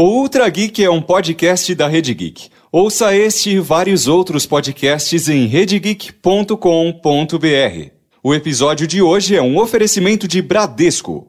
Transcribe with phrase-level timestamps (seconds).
[0.00, 2.50] O Ultra Geek é um podcast da Rede Geek.
[2.70, 7.90] Ouça este e vários outros podcasts em redegeek.com.br.
[8.22, 11.26] O episódio de hoje é um oferecimento de Bradesco.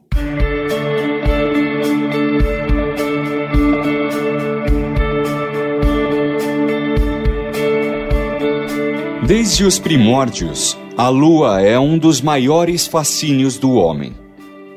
[9.26, 14.14] Desde os primórdios, a Lua é um dos maiores fascínios do homem.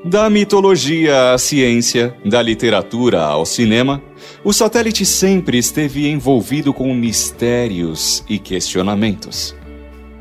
[0.06, 4.04] Da mitologia à ciência, da literatura ao cinema,
[4.44, 9.56] o satélite sempre esteve envolvido com mistérios e questionamentos.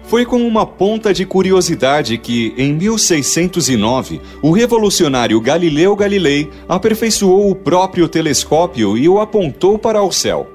[0.05, 7.55] Foi com uma ponta de curiosidade que, em 1609, o revolucionário Galileu Galilei aperfeiçoou o
[7.57, 10.49] próprio telescópio e o apontou para o céu.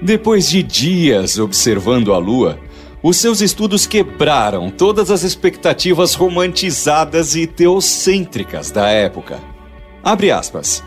[0.00, 2.58] Depois de dias observando a Lua,
[3.08, 9.40] os seus estudos quebraram todas as expectativas romantizadas e teocêntricas da época.
[10.04, 10.84] Abre aspas.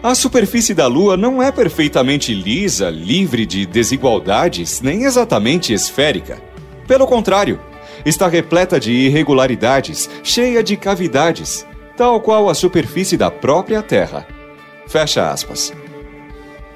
[0.00, 6.40] A superfície da Lua não é perfeitamente lisa, livre de desigualdades, nem exatamente esférica.
[6.86, 7.58] Pelo contrário,
[8.06, 14.28] está repleta de irregularidades, cheia de cavidades, tal qual a superfície da própria Terra.
[14.86, 15.72] Fecha aspas.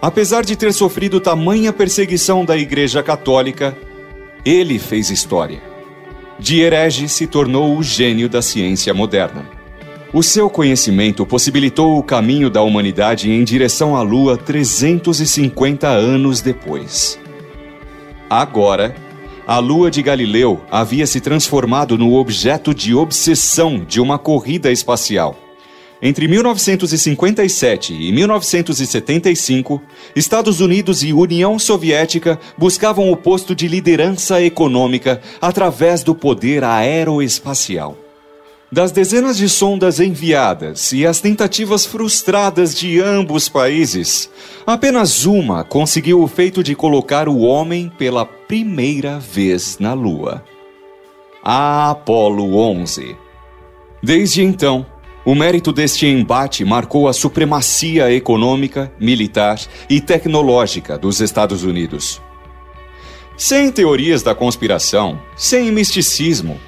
[0.00, 3.78] Apesar de ter sofrido tamanha perseguição da Igreja Católica,
[4.44, 5.62] ele fez história.
[6.38, 9.46] De herege se tornou o gênio da ciência moderna.
[10.12, 17.18] O seu conhecimento possibilitou o caminho da humanidade em direção à Lua 350 anos depois.
[18.28, 18.94] Agora,
[19.46, 25.36] a Lua de Galileu havia se transformado no objeto de obsessão de uma corrida espacial.
[26.04, 29.80] Entre 1957 e 1975,
[30.16, 37.96] Estados Unidos e União Soviética buscavam o posto de liderança econômica através do poder aeroespacial.
[38.72, 44.28] Das dezenas de sondas enviadas e as tentativas frustradas de ambos países,
[44.66, 50.42] apenas uma conseguiu o feito de colocar o homem pela primeira vez na Lua.
[51.44, 53.14] A Apollo 11.
[54.02, 54.84] Desde então,
[55.24, 62.20] o mérito deste embate marcou a supremacia econômica, militar e tecnológica dos Estados Unidos.
[63.36, 66.60] Sem teorias da conspiração, sem misticismo,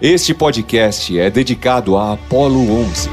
[0.00, 3.08] este podcast é dedicado a Apolo 11.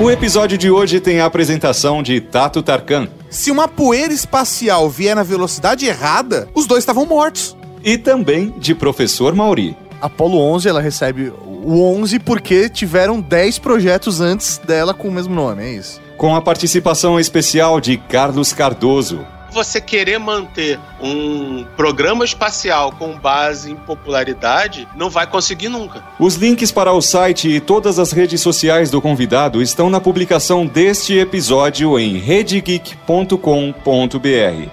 [0.00, 3.08] O episódio de hoje tem a apresentação de Tato Tarkan.
[3.30, 8.74] Se uma poeira espacial vier na velocidade errada, os dois estavam mortos e também de
[8.74, 9.76] Professor Mauri.
[10.00, 15.34] Apollo 11, ela recebe o 11 porque tiveram 10 projetos antes dela com o mesmo
[15.34, 16.00] nome, é isso.
[16.16, 19.24] Com a participação especial de Carlos Cardoso.
[19.50, 26.02] Você querer manter um programa espacial com base em popularidade não vai conseguir nunca.
[26.18, 30.66] Os links para o site e todas as redes sociais do convidado estão na publicação
[30.66, 34.68] deste episódio em redegeek.com.br.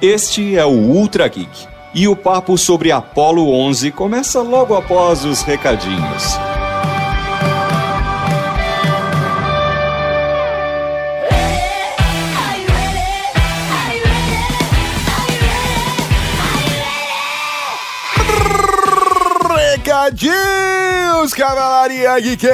[0.00, 5.42] Este é o Ultra Geek e o papo sobre Apolo 11 começa logo após os
[5.42, 6.38] recadinhos.
[21.32, 22.46] Recadinhos, Cavalaria Geek!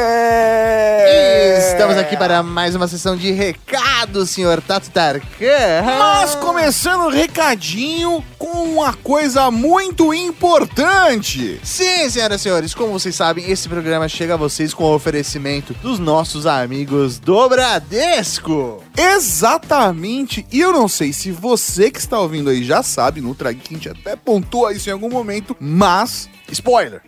[1.59, 5.83] Estamos aqui para mais uma sessão de recados, senhor Tato Tarkan.
[5.99, 11.61] Mas começando o recadinho com uma coisa muito importante.
[11.63, 15.75] Sim, senhoras e senhores, como vocês sabem, esse programa chega a vocês com o oferecimento
[15.75, 18.83] dos nossos amigos do Bradesco.
[18.99, 23.47] Exatamente, e eu não sei se você que está ouvindo aí já sabe, no Geek
[23.47, 27.03] a gente até pontua isso em algum momento, mas Spoiler!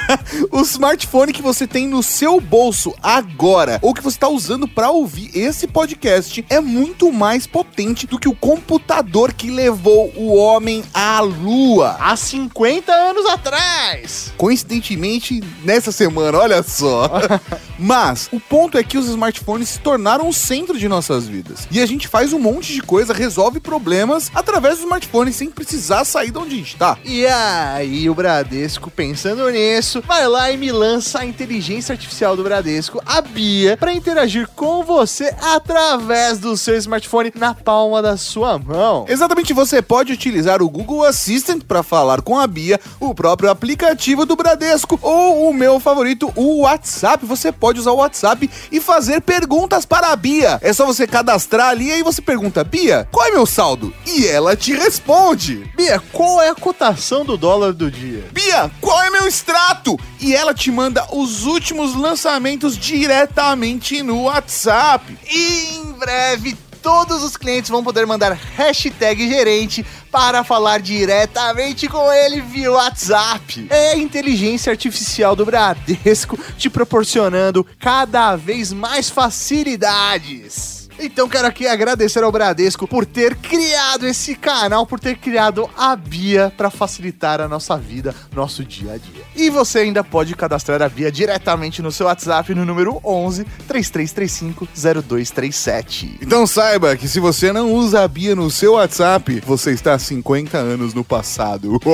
[0.50, 4.90] o smartphone que você tem no seu bolso agora, ou que você está usando para
[4.90, 10.82] ouvir esse podcast, é muito mais potente do que o computador que levou o homem
[10.94, 14.32] à lua há 50 anos atrás.
[14.36, 17.10] Coincidentemente, nessa semana, olha só.
[17.78, 21.35] Mas o ponto é que os smartphones se tornaram o centro de nossas vidas.
[21.70, 26.04] E a gente faz um monte de coisa, resolve problemas através do smartphone sem precisar
[26.04, 26.98] sair de onde a gente está.
[27.04, 32.36] E aí, o Bradesco Bradesco, pensando nisso, vai lá e me lança a inteligência artificial
[32.36, 38.16] do Bradesco, a Bia, para interagir com você através do seu smartphone na palma da
[38.16, 39.04] sua mão.
[39.08, 44.24] Exatamente, você pode utilizar o Google Assistant para falar com a Bia, o próprio aplicativo
[44.24, 47.24] do Bradesco ou o meu favorito, o WhatsApp.
[47.26, 50.58] Você pode usar o WhatsApp e fazer perguntas para a Bia.
[50.62, 51.25] É só você cadastrar
[51.68, 55.70] ali e aí você pergunta: "Bia, qual é meu saldo?" E ela te responde.
[55.76, 58.24] Bia, qual é a cotação do dólar do dia?
[58.32, 59.98] Bia, qual é meu extrato?
[60.20, 65.18] E ela te manda os últimos lançamentos diretamente no WhatsApp.
[65.28, 66.56] E em breve
[66.86, 73.66] todos os clientes vão poder mandar hashtag gerente para falar diretamente com ele via WhatsApp.
[73.68, 80.75] É a inteligência artificial do Bradesco te proporcionando cada vez mais facilidades.
[80.98, 85.94] Então quero aqui agradecer ao Bradesco por ter criado esse canal, por ter criado a
[85.94, 89.22] Bia para facilitar a nossa vida, nosso dia a dia.
[89.34, 94.68] E você ainda pode cadastrar a Bia diretamente no seu WhatsApp no número 11 3335
[94.74, 96.18] 0237.
[96.22, 100.56] Então saiba que se você não usa a Bia no seu WhatsApp, você está 50
[100.56, 101.78] anos no passado.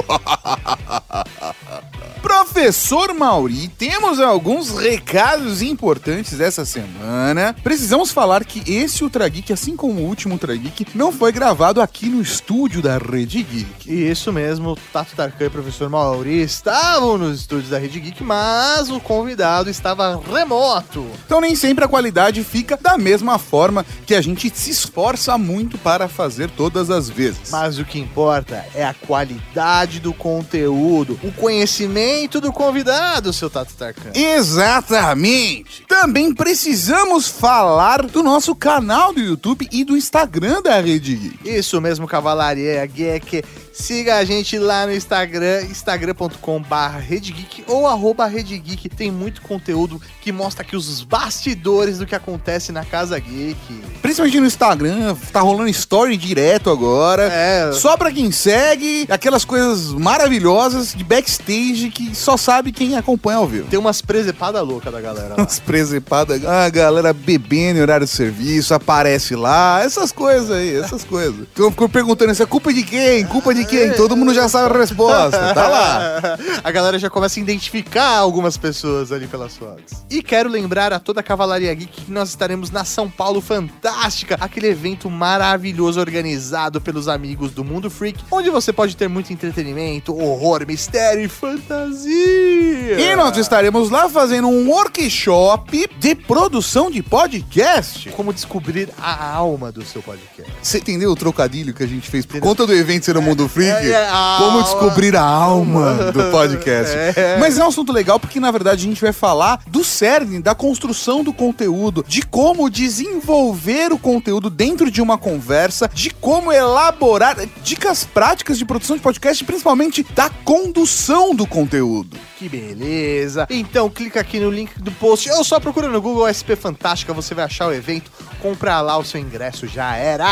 [2.22, 7.54] Professor Mauri, temos alguns recados importantes essa semana.
[7.62, 11.80] Precisamos falar que esse Ultra Geek, assim como o último Ultra Geek, não foi gravado
[11.80, 13.90] aqui no estúdio da Rede Geek.
[14.10, 18.90] Isso mesmo, Tato Tarkan e o professor Mauri estavam nos estúdios da Rede Geek, mas
[18.90, 21.06] o convidado estava remoto.
[21.24, 25.78] Então nem sempre a qualidade fica da mesma forma que a gente se esforça muito
[25.78, 27.50] para fazer todas as vezes.
[27.50, 33.72] Mas o que importa é a qualidade do conteúdo, o conhecimento do convidado, seu Tato
[33.74, 34.10] Tarkan.
[34.14, 35.84] Exatamente!
[35.88, 38.81] Também precisamos falar do nosso canal
[39.12, 41.48] do YouTube e do Instagram da Rede Geek.
[41.48, 43.42] Isso mesmo, Cavalaria Geek.
[43.72, 48.88] Siga a gente lá no Instagram, instagram.com.br redgeek ou arroba redgeek.
[48.90, 53.56] Tem muito conteúdo que mostra aqui os bastidores do que acontece na Casa Geek.
[54.02, 57.24] Principalmente no Instagram, tá rolando story direto agora.
[57.32, 57.72] É.
[57.72, 63.46] Só pra quem segue, aquelas coisas maravilhosas de backstage que só sabe quem acompanha ao
[63.46, 63.68] vivo.
[63.68, 65.36] Tem umas presepadas loucas da galera lá.
[65.36, 71.04] Umas presepadas, a galera bebendo em horário de serviço, aparece lá, essas coisas aí, essas
[71.04, 71.46] coisas.
[71.52, 73.24] Então ficou perguntando isso é culpa de quem?
[73.26, 73.92] Culpa de quem?
[73.92, 76.38] Todo mundo já sabe a resposta, tá lá.
[76.62, 80.04] a galera já começa a identificar algumas pessoas ali pelas fotos.
[80.10, 84.36] E quero lembrar a toda a Cavalaria Geek que nós estaremos na São Paulo Fantástica,
[84.40, 90.16] aquele evento maravilhoso organizado pelos amigos do Mundo Freak, onde você pode ter muito entretenimento,
[90.16, 93.00] horror, mistério e fantasia.
[93.00, 98.10] E nós estaremos lá fazendo um workshop de produção de podcast.
[98.10, 100.52] Como descobrir a alma do seu podcast.
[100.62, 103.48] Você entendeu o trocadilho que a gente fez por conta do evento ser o Mundo
[103.52, 103.86] Freak?
[103.86, 106.96] É, é, a Como descobrir a alma do podcast.
[106.96, 107.36] É.
[107.38, 110.54] Mas é um assunto legal porque, na verdade, a gente vai falar do cerne, da
[110.54, 117.36] construção do conteúdo, de como desenvolver o conteúdo dentro de uma conversa, de como elaborar
[117.62, 122.16] dicas práticas de produção de podcast, principalmente da condução do conteúdo.
[122.38, 123.46] Que beleza!
[123.50, 127.34] Então clica aqui no link do post ou só procura no Google SP Fantástica, você
[127.34, 128.10] vai achar o evento,
[128.40, 130.26] compra lá o seu ingresso, já era!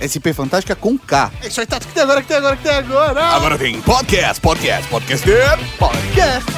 [0.00, 1.30] SP Fantástica com K.
[1.42, 3.24] É isso aí, que tem agora, que tem agora, que tem agora?
[3.24, 5.26] Agora tem podcast, podcast, podcast.
[5.78, 6.52] podcast!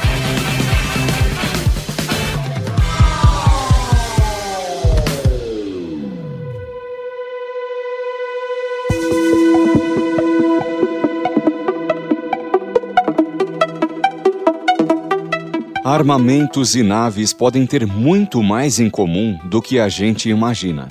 [15.84, 20.88] Armamentos e naves podem ter muito mais em comum do que a gente imagina.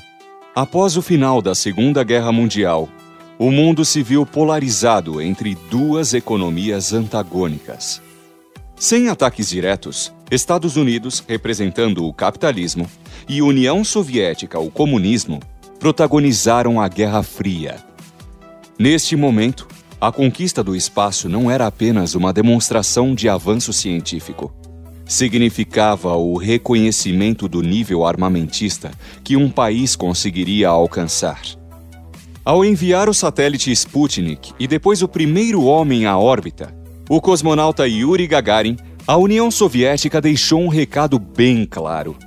[0.56, 2.88] Após o final da Segunda Guerra Mundial,
[3.38, 8.01] o mundo se viu polarizado entre duas economias antagônicas.
[8.75, 12.89] Sem ataques diretos, Estados Unidos, representando o capitalismo,
[13.27, 15.40] e União Soviética, o comunismo,
[15.80, 17.78] protagonizaram a Guerra Fria.
[18.78, 19.68] Neste momento,
[19.99, 24.54] a conquista do espaço não era apenas uma demonstração de avanço científico.
[25.06, 28.92] Significava o reconhecimento do nível armamentista
[29.23, 31.42] que um país conseguiria alcançar.
[32.45, 36.76] Ao enviar o satélite Sputnik e depois o primeiro homem à órbita,
[37.09, 38.76] o cosmonauta Yuri Gagarin,
[39.07, 42.18] a União Soviética deixou um recado bem claro.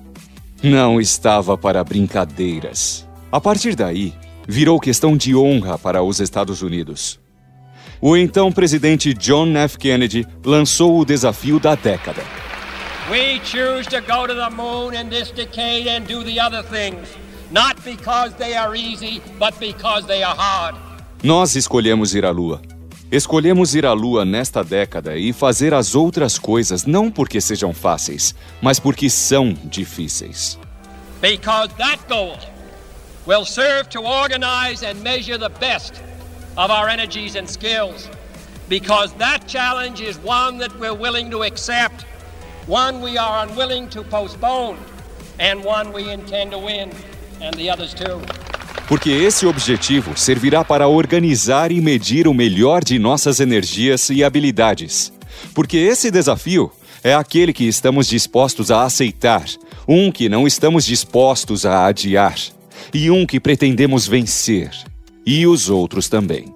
[0.62, 3.06] Não estava para brincadeiras.
[3.30, 4.14] A partir daí,
[4.48, 7.20] virou questão de honra para os Estados Unidos.
[8.00, 9.76] O então presidente John F.
[9.76, 12.22] Kennedy lançou o desafio da década.
[13.10, 17.06] We choose to go to the moon in this decade and do the other things,
[17.50, 20.76] not because they are easy, but because they are hard.
[21.22, 22.60] Nós escolhemos ir à Lua.
[23.10, 28.34] Escolhemos ir à Lua nesta década e fazer as outras coisas não porque sejam fáceis,
[28.60, 30.58] mas porque são difíceis.
[31.20, 32.36] Because that goal
[33.26, 35.94] will serve to organize and measure the best
[36.56, 38.10] of our energies and skills.
[38.68, 42.04] Because that challenge is one that we're willing to accept,
[42.66, 44.78] one we are unwilling to postpone,
[45.38, 46.90] and one we intend to win,
[48.88, 55.12] Porque esse objetivo servirá para organizar e medir o melhor de nossas energias e habilidades,
[55.54, 56.70] Porque esse desafio
[57.02, 59.44] é aquele que estamos dispostos a aceitar,
[59.86, 62.36] um que não estamos dispostos a adiar,
[62.92, 64.70] e um que pretendemos vencer,
[65.24, 66.54] e os outros também.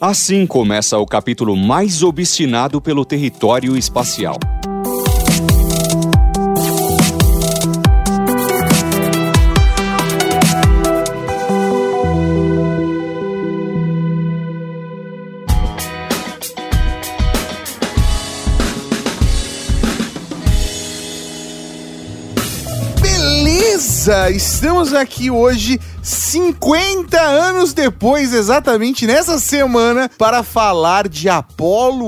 [0.00, 4.38] Assim começa o capítulo mais obstinado pelo território espacial.
[24.06, 32.06] Beleza, estamos aqui hoje 50 anos depois, exatamente nessa semana, para falar de Apolo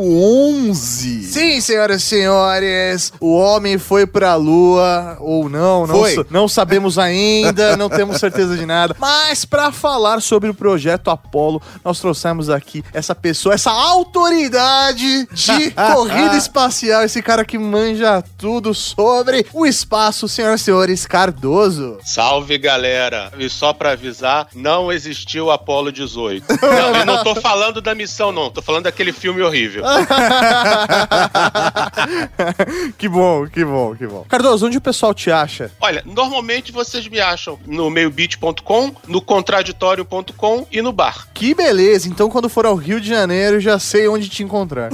[0.61, 1.25] 11.
[1.25, 6.27] Sim, senhoras e senhores, o homem foi pra lua ou não, não, Foi.
[6.31, 8.95] não sabemos ainda, não temos certeza de nada.
[9.01, 15.71] Mas pra falar sobre o projeto Apolo, nós trouxemos aqui essa pessoa, essa autoridade de
[15.95, 21.99] corrida espacial, esse cara que manja tudo sobre o espaço, senhoras e senhores, Cardoso.
[22.05, 23.33] Salve, galera!
[23.39, 26.45] E só pra avisar, não existiu Apolo 18.
[26.61, 28.51] Não, eu não tô falando da missão, não.
[28.51, 29.85] Tô falando daquele filme horrível.
[32.99, 34.27] que bom, que bom, que bom.
[34.29, 35.71] Cardoso, onde o pessoal te acha?
[35.81, 41.29] Olha, normalmente vocês me acham no meiobit.com, no contraditório.com e no bar.
[41.33, 44.91] Que beleza, então quando for ao Rio de Janeiro, já sei onde te encontrar.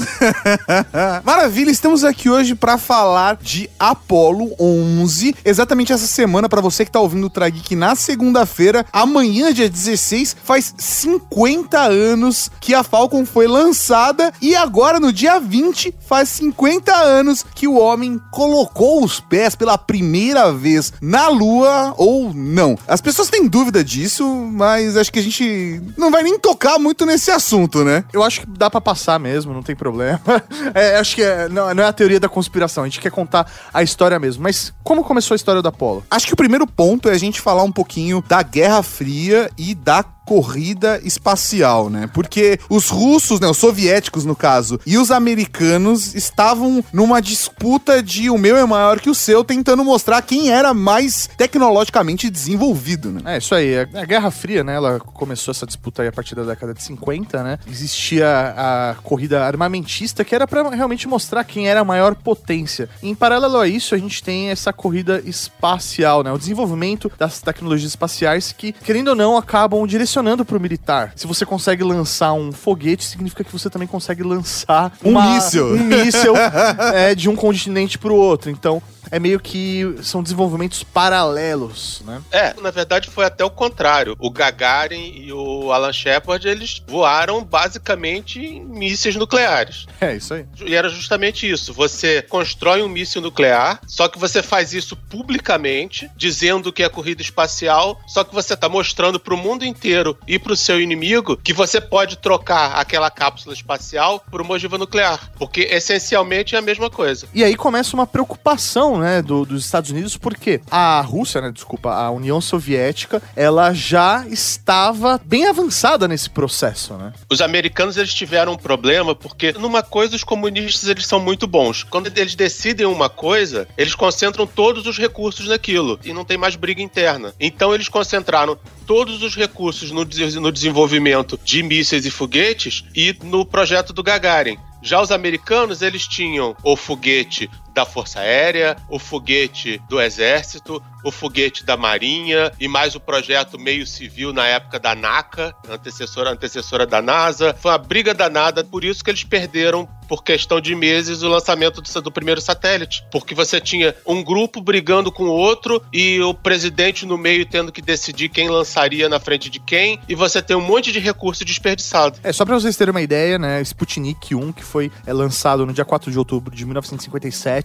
[1.25, 5.35] Maravilha, estamos aqui hoje para falar de Apolo 11.
[5.45, 10.37] Exatamente essa semana, para você que tá ouvindo o Trageek na segunda-feira, amanhã, dia 16,
[10.43, 16.95] faz 50 anos que a Falcon foi lançada e agora, no dia 20, faz 50
[16.95, 22.77] anos que o homem colocou os pés pela primeira vez na Lua ou não.
[22.87, 27.05] As pessoas têm dúvida disso, mas acho que a gente não vai nem tocar muito
[27.07, 28.05] nesse assunto, né?
[28.13, 30.21] Eu acho que dá pra passar mesmo, não tem problema.
[30.75, 33.47] É, acho que é- não, não é a teoria da conspiração, a gente quer contar
[33.73, 34.43] a história mesmo.
[34.43, 36.05] Mas como começou a história do Apolo?
[36.11, 39.75] Acho que o primeiro ponto é a gente falar um pouquinho da Guerra Fria e
[39.75, 42.09] da corrida espacial, né?
[42.13, 48.31] Porque os russos, né, os soviéticos no caso, e os americanos estavam numa disputa de
[48.31, 53.21] o meu é maior que o seu, tentando mostrar quem era mais tecnologicamente desenvolvido, né?
[53.35, 53.77] É, isso aí.
[53.79, 54.75] A a Guerra Fria, né?
[54.75, 57.59] Ela começou essa disputa aí a partir da década de 50, né?
[57.67, 62.89] Existia a corrida armamentista, que era pra realmente mostrar quem era a maior potência.
[63.03, 66.31] Em paralelo a isso, a gente tem essa corrida espacial, né?
[66.31, 70.14] O desenvolvimento das tecnologias espaciais que, querendo ou não, acabam direcionando
[70.45, 71.13] pro militar.
[71.17, 75.67] Se você consegue lançar um foguete, significa que você também consegue lançar Um uma- míssil.
[75.67, 76.35] um míssil
[76.95, 78.51] é, de um continente pro outro.
[78.51, 82.23] Então, é meio que são desenvolvimentos paralelos, né?
[82.33, 84.17] É, na verdade foi até o contrário.
[84.19, 89.87] O Gagarin e o Alan Shepard, eles voaram basicamente em mísseis nucleares.
[90.01, 90.47] É, isso aí.
[90.65, 91.73] E era justamente isso.
[91.75, 97.23] Você constrói um míssil nuclear, só que você faz isso publicamente, dizendo que é corrida
[97.23, 101.81] espacial, só que você tá mostrando pro mundo inteiro e pro seu inimigo que você
[101.81, 105.31] pode trocar aquela cápsula espacial por uma ogiva nuclear.
[105.39, 107.27] Porque essencialmente é a mesma coisa.
[107.33, 111.91] E aí começa uma preocupação, né, do- dos Estados Unidos, porque a Rússia, né, desculpa,
[111.93, 117.13] a União Soviética, ela já estava bem avançada nesse processo, né?
[117.31, 121.83] Os americanos eles tiveram um problema porque numa coisa os comunistas eles são muito bons.
[121.85, 126.57] Quando eles decidem uma coisa, eles concentram todos os recursos naquilo e não tem mais
[126.57, 127.33] briga interna.
[127.39, 130.05] Então eles concentraram todos os recursos no,
[130.41, 134.59] no desenvolvimento de mísseis e foguetes e no projeto do Gagarin.
[134.83, 141.11] Já os americanos, eles tinham o foguete da Força Aérea, o foguete do Exército, o
[141.11, 146.87] foguete da Marinha e mais o projeto meio civil na época da NACA, antecessora, antecessora
[146.87, 147.55] da NASA.
[147.61, 151.81] Foi uma briga danada, por isso que eles perderam por questão de meses o lançamento
[151.81, 156.35] do, do primeiro satélite, porque você tinha um grupo brigando com o outro e o
[156.35, 160.57] presidente no meio tendo que decidir quem lançaria na frente de quem, e você tem
[160.57, 162.19] um monte de recurso desperdiçado.
[162.23, 165.73] É, só pra vocês terem uma ideia, né, Sputnik 1, que foi é, lançado no
[165.73, 167.64] dia 4 de outubro de 1957,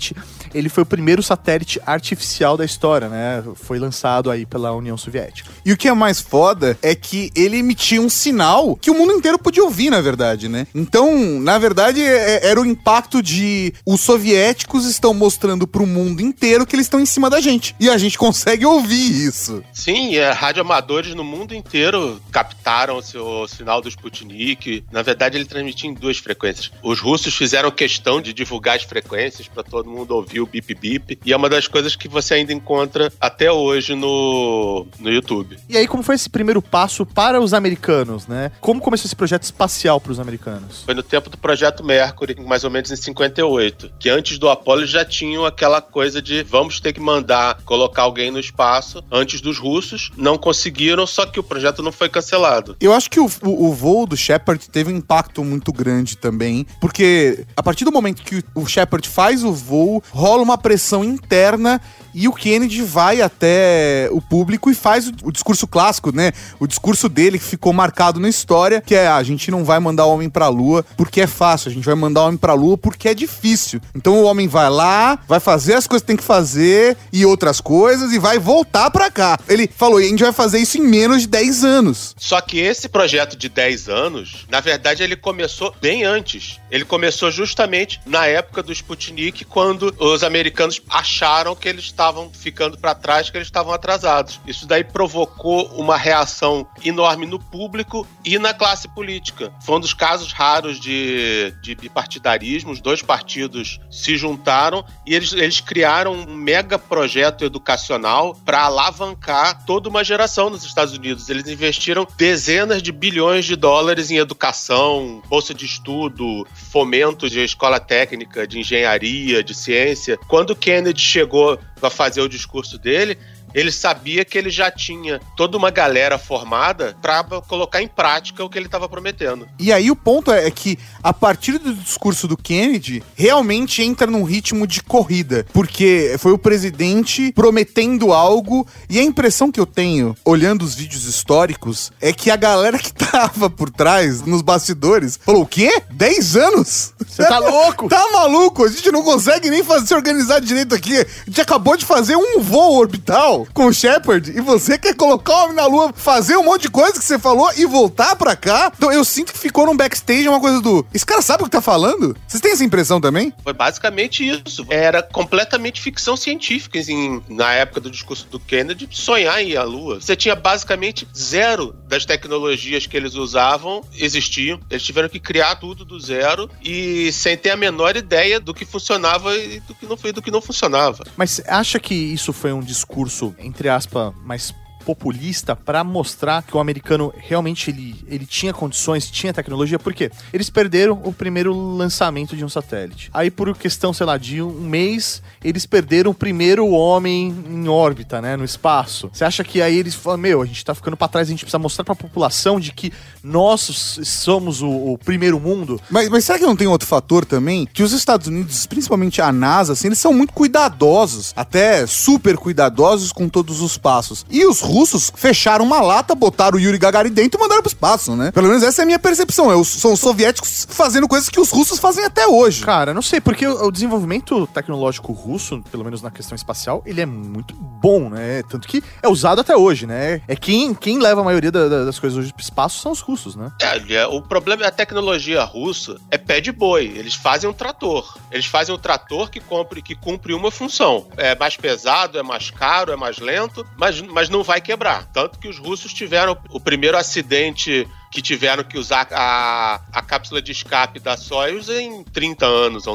[0.53, 3.43] ele foi o primeiro satélite artificial da história, né?
[3.55, 5.49] Foi lançado aí pela União Soviética.
[5.65, 9.13] E o que é mais foda é que ele emitia um sinal que o mundo
[9.13, 10.67] inteiro podia ouvir, na verdade, né?
[10.73, 16.65] Então, na verdade, é- era o impacto de os soviéticos estão mostrando pro mundo inteiro
[16.65, 17.75] que eles estão em cima da gente.
[17.79, 19.63] E a gente consegue ouvir isso.
[19.73, 24.83] Sim, é, radioamadores no mundo inteiro captaram o seu sinal do Sputnik.
[24.91, 26.71] Na verdade, ele transmitia em duas frequências.
[26.83, 31.19] Os russos fizeram questão de divulgar as frequências para todo todo mundo ouviu bip bip.
[31.25, 35.57] E é uma das coisas que você ainda encontra até hoje no, no YouTube.
[35.67, 38.51] E aí, como foi esse primeiro passo para os americanos, né?
[38.61, 40.83] Como começou esse projeto espacial para os americanos?
[40.83, 43.91] Foi no tempo do projeto Mercury, mais ou menos em 58.
[43.99, 48.31] Que antes do Apollo já tinham aquela coisa de vamos ter que mandar colocar alguém
[48.31, 50.11] no espaço antes dos russos.
[50.15, 52.75] Não conseguiram, só que o projeto não foi cancelado.
[52.79, 56.65] Eu acho que o, o, o voo do Shepard teve um impacto muito grande também,
[56.79, 59.78] porque a partir do momento que o Shepard faz o voo,
[60.11, 61.81] rola uma pressão interna
[62.13, 66.31] e o Kennedy vai até o público e faz o, o discurso clássico, né?
[66.59, 69.79] O discurso dele que ficou marcado na história, que é ah, a gente não vai
[69.79, 73.07] mandar homem pra lua porque é fácil, a gente vai mandar homem pra lua porque
[73.07, 73.81] é difícil.
[73.95, 77.61] Então o homem vai lá, vai fazer as coisas que tem que fazer e outras
[77.61, 79.37] coisas e vai voltar pra cá.
[79.47, 82.15] Ele falou, e a gente vai fazer isso em menos de 10 anos.
[82.17, 86.59] Só que esse projeto de 10 anos, na verdade, ele começou bem antes.
[86.71, 92.77] Ele começou justamente na época do Sputnik, quando os americanos acharam que eles estavam ficando
[92.77, 94.39] para trás, que eles estavam atrasados.
[94.47, 99.51] Isso daí provocou uma reação enorme no público e na classe política.
[99.61, 102.71] Foi um dos casos raros de, de bipartidarismo.
[102.71, 109.65] Os dois partidos se juntaram e eles, eles criaram um mega projeto educacional para alavancar
[109.65, 111.29] toda uma geração nos Estados Unidos.
[111.29, 117.79] Eles investiram dezenas de bilhões de dólares em educação, bolsa de estudo, fomento de escola
[117.79, 120.17] técnica, de engenharia, de ciência.
[120.27, 123.17] Quando Kennedy chegou para fazer o discurso dele,
[123.53, 128.49] ele sabia que ele já tinha toda uma galera formada para colocar em prática o
[128.49, 129.47] que ele estava prometendo.
[129.57, 134.07] E aí o ponto é, é que a partir do discurso do Kennedy, realmente entra
[134.07, 139.65] num ritmo de corrida, porque foi o presidente prometendo algo e a impressão que eu
[139.65, 145.19] tenho, olhando os vídeos históricos, é que a galera que tava por trás, nos bastidores,
[145.23, 145.81] falou: o quê?
[145.91, 146.93] 10 anos?
[147.07, 147.89] Você tá louco?
[147.89, 148.65] tá maluco?
[148.65, 150.97] A gente não consegue nem fazer, se organizar direito aqui.
[150.97, 155.33] A gente acabou de fazer um voo orbital com o Shepard e você quer colocar
[155.33, 158.35] o homem na lua, fazer um monte de coisa que você falou e voltar pra
[158.35, 158.71] cá?
[158.75, 160.85] Então eu sinto que ficou num backstage uma coisa do.
[160.93, 162.15] Esse cara sabe o que tá falando?
[162.27, 163.33] Vocês têm essa impressão também?
[163.43, 164.65] Foi basicamente isso.
[164.69, 169.63] Era completamente ficção científica assim, na época do discurso do Kennedy, sonhar em ir à
[169.63, 169.99] Lua.
[170.01, 174.59] Você tinha basicamente zero das tecnologias que eles usavam existiam.
[174.69, 178.65] Eles tiveram que criar tudo do zero e sem ter a menor ideia do que
[178.65, 181.03] funcionava e do que não foi do que não funcionava.
[181.17, 184.53] Mas acha que isso foi um discurso, entre aspas, mais
[184.89, 190.49] populista para mostrar que o americano realmente ele, ele tinha condições, tinha tecnologia, porque eles
[190.49, 193.11] perderam o primeiro lançamento de um satélite.
[193.13, 198.19] Aí, por questão, sei lá, de um mês, eles perderam o primeiro homem em órbita,
[198.19, 199.11] né, no espaço.
[199.13, 201.45] Você acha que aí eles falam, meu, a gente tá ficando para trás, a gente
[201.45, 202.91] precisa mostrar para a população de que
[203.23, 205.79] nós somos o, o, primeiro mundo?
[205.91, 207.67] Mas, mas será que não tem outro fator também?
[207.71, 213.11] Que os Estados Unidos, principalmente a NASA, assim, eles são muito cuidadosos, até super cuidadosos
[213.11, 214.25] com todos os passos.
[214.31, 214.78] E os russos
[215.15, 218.31] fecharam uma lata, botaram o Yuri Gagarin dentro e mandaram pro espaço, né?
[218.31, 219.51] Pelo menos essa é a minha percepção.
[219.51, 222.63] Eu, são os soviéticos fazendo coisas que os russos fazem até hoje.
[222.63, 227.01] Cara, não sei, porque o, o desenvolvimento tecnológico russo, pelo menos na questão espacial, ele
[227.01, 228.43] é muito bom, né?
[228.49, 230.21] Tanto que é usado até hoje, né?
[230.27, 233.01] É quem, quem leva a maioria da, da, das coisas hoje pro espaço são os
[233.01, 233.51] russos, né?
[233.61, 236.85] É, o problema é a tecnologia russa é pé de boi.
[236.95, 238.17] Eles fazem um trator.
[238.31, 241.07] Eles fazem um trator que cumpre, que cumpre uma função.
[241.17, 245.05] É mais pesado, é mais caro, é mais lento, mas, mas não vai quebrar.
[245.11, 250.41] Tanto que os russos tiveram o primeiro acidente que tiveram que usar a, a cápsula
[250.41, 252.85] de escape da Soyuz em 30 anos,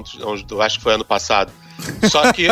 [0.61, 1.53] acho que foi ano passado.
[2.11, 2.47] Só que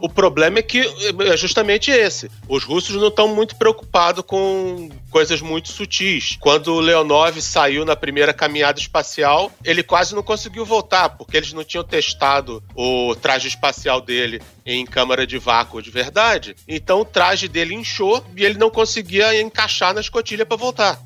[0.00, 0.80] o problema é que
[1.20, 2.30] é justamente esse.
[2.48, 6.36] Os russos não estão muito preocupados com coisas muito sutis.
[6.40, 11.52] Quando o Leonov saiu na primeira caminhada espacial, ele quase não conseguiu voltar, porque eles
[11.52, 16.56] não tinham testado o traje espacial dele em câmara de vácuo de verdade.
[16.66, 21.00] Então o traje dele inchou e ele não conseguia encaixar na escotilha para voltar.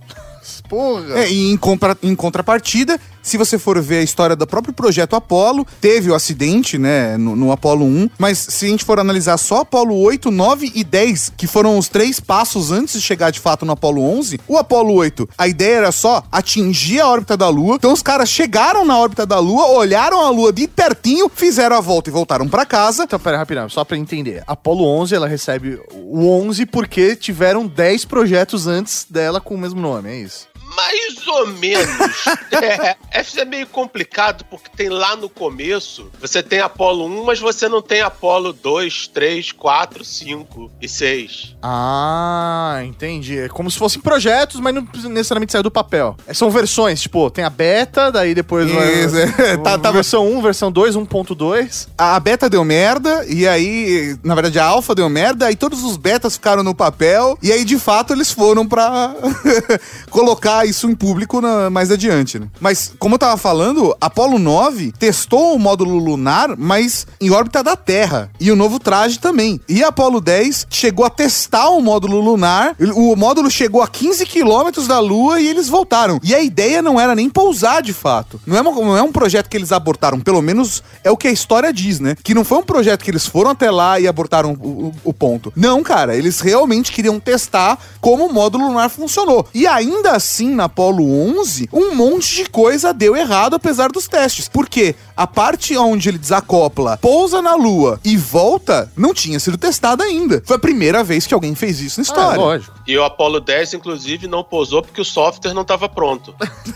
[0.68, 1.20] Porra.
[1.20, 5.16] É, e em, contra, em contrapartida, se você for ver a história do próprio projeto
[5.16, 9.38] Apollo, teve o acidente, né, no, no Apollo 1, mas se a gente for analisar
[9.38, 13.40] só Apollo 8, 9 e 10, que foram os três passos antes de chegar de
[13.40, 17.48] fato no Apollo 11, o Apollo 8, a ideia era só atingir a órbita da
[17.48, 17.76] Lua.
[17.76, 21.80] Então os caras chegaram na órbita da Lua, olharam a Lua de pertinho, fizeram a
[21.80, 23.04] volta e voltaram para casa.
[23.04, 24.42] Então, pera, rapidão, só para entender.
[24.46, 29.80] Apollo 11, ela recebe o 11 porque tiveram 10 projetos antes dela com o mesmo
[29.80, 30.53] nome, é isso?
[30.74, 32.24] Mais ou menos.
[32.52, 37.38] é, essa é meio complicado porque tem lá no começo, você tem Apolo 1, mas
[37.40, 41.56] você não tem Apolo 2, 3, 4, 5 e 6.
[41.62, 43.38] Ah, entendi.
[43.38, 46.16] É como se fossem projetos, mas não necessariamente saiu do papel.
[46.26, 49.56] É, são versões, tipo, tem a beta, daí depois Isso, é.
[49.62, 51.88] Tá- tá- versão 1, versão 2, 1.2.
[51.96, 55.96] A beta deu merda, e aí, na verdade, a alfa deu merda, aí todos os
[55.96, 59.14] betas ficaram no papel, e aí, de fato, eles foram pra
[60.10, 62.46] colocar isso em público na- mais adiante, né?
[62.60, 67.76] Mas, como eu tava falando, Apollo 9 testou o módulo lunar, mas em órbita da
[67.76, 69.60] Terra, e o novo traje também.
[69.68, 74.86] E Apollo 10 chegou a testar o módulo lunar, o módulo chegou a 15 quilômetros
[74.86, 76.18] da Lua e eles voltaram.
[76.22, 78.40] E a ideia não era nem pousar de fato.
[78.46, 81.28] Não é, uma- não é um projeto que eles abortaram, pelo menos é o que
[81.28, 82.16] a história diz, né?
[82.22, 85.12] Que não foi um projeto que eles foram até lá e abortaram o, o- o
[85.12, 85.52] ponto.
[85.56, 89.46] Não, cara, eles realmente queriam testar como o módulo lunar funcionou.
[89.54, 91.04] E ainda assim, na Apollo
[91.38, 94.48] 11, um monte de coisa deu errado apesar dos testes.
[94.48, 100.04] Porque a parte onde ele desacopla, pousa na Lua e volta, não tinha sido testada
[100.04, 100.42] ainda.
[100.44, 102.40] Foi a primeira vez que alguém fez isso na história.
[102.40, 102.74] lógico.
[102.86, 106.34] E o Apollo 10, inclusive, não pousou porque o software não estava pronto.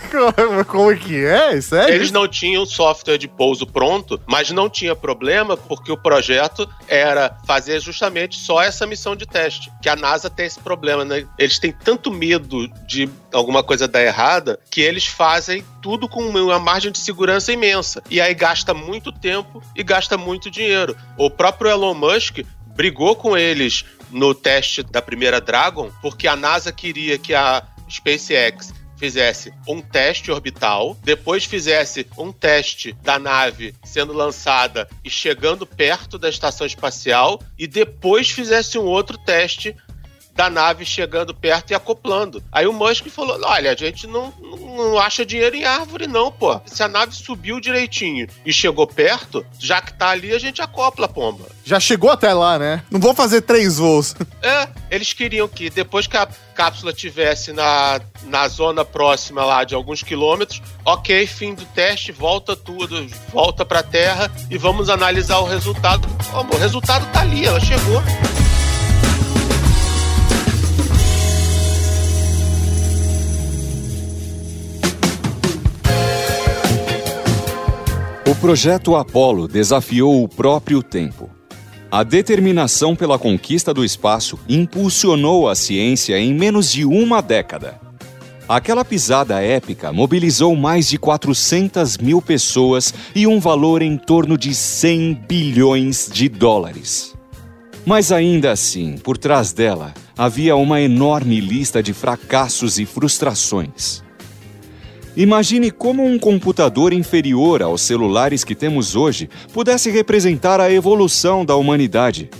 [0.66, 1.60] Como é que é?
[1.60, 1.94] Sério?
[1.94, 7.36] Eles não tinham software de pouso pronto, mas não tinha problema porque o projeto era
[7.46, 9.70] fazer justamente só essa missão de teste.
[9.82, 11.26] Que a NASA tem esse problema, né?
[11.38, 16.58] Eles têm tanto medo de alguma coisa dar errada que eles fazem tudo com uma
[16.58, 18.02] margem de segurança imensa.
[18.10, 20.96] E aí gasta muito tempo e gasta muito dinheiro.
[21.16, 22.38] O próprio Elon Musk
[22.74, 28.72] brigou com eles no teste da primeira Dragon porque a NASA queria que a SpaceX
[28.98, 36.18] fizesse um teste orbital, depois fizesse um teste da nave sendo lançada e chegando perto
[36.18, 39.74] da estação espacial, e depois fizesse um outro teste
[40.38, 42.40] da nave chegando perto e acoplando.
[42.52, 46.60] Aí o Musk falou: olha, a gente não, não acha dinheiro em árvore, não, pô.
[46.64, 51.06] Se a nave subiu direitinho e chegou perto, já que tá ali, a gente acopla
[51.06, 51.44] a pomba.
[51.64, 52.84] Já chegou até lá, né?
[52.88, 54.14] Não vou fazer três voos.
[54.40, 59.74] É, eles queriam que depois que a cápsula tivesse na, na zona próxima lá de
[59.74, 65.44] alguns quilômetros, ok, fim do teste, volta tudo, volta pra Terra e vamos analisar o
[65.44, 66.08] resultado.
[66.32, 68.00] Ó, o resultado tá ali, ela chegou.
[78.38, 81.28] Projeto Apollo desafiou o próprio tempo.
[81.90, 87.80] A determinação pela conquista do espaço impulsionou a ciência em menos de uma década.
[88.48, 94.54] Aquela pisada épica mobilizou mais de 400 mil pessoas e um valor em torno de
[94.54, 97.14] 100 bilhões de dólares.
[97.84, 104.06] Mas ainda assim, por trás dela, havia uma enorme lista de fracassos e frustrações.
[105.18, 111.56] Imagine como um computador inferior aos celulares que temos hoje pudesse representar a evolução da
[111.56, 112.30] humanidade.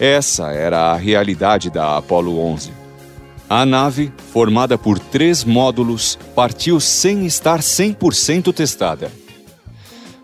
[0.00, 2.72] Essa era a realidade da Apollo 11.
[3.48, 9.12] A nave, formada por três módulos, partiu sem estar 100% testada.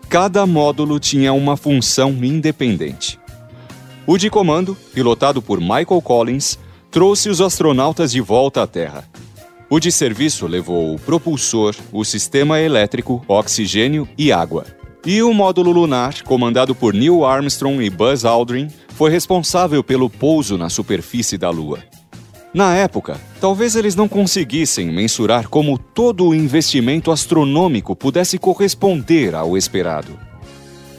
[0.09, 3.17] Cada módulo tinha uma função independente.
[4.05, 6.59] O de comando, pilotado por Michael Collins,
[6.91, 9.05] trouxe os astronautas de volta à Terra.
[9.67, 14.65] O de serviço levou o propulsor, o sistema elétrico, oxigênio e água.
[15.03, 20.57] E o módulo lunar, comandado por Neil Armstrong e Buzz Aldrin, foi responsável pelo pouso
[20.57, 21.79] na superfície da Lua.
[22.53, 29.57] Na época, talvez eles não conseguissem mensurar como todo o investimento astronômico pudesse corresponder ao
[29.57, 30.17] esperado.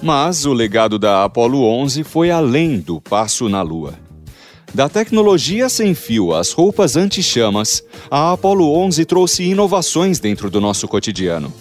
[0.03, 4.06] Mas o legado da Apollo 11 foi além do passo na Lua.
[4.75, 10.87] Da tecnologia sem fio às roupas anti-chamas, a Apollo 11 trouxe inovações dentro do nosso
[10.87, 11.53] cotidiano.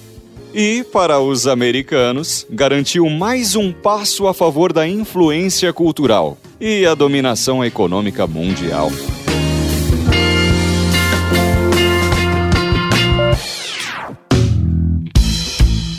[0.53, 6.95] E, para os americanos, garantiu mais um passo a favor da influência cultural e a
[6.95, 8.89] dominação econômica mundial.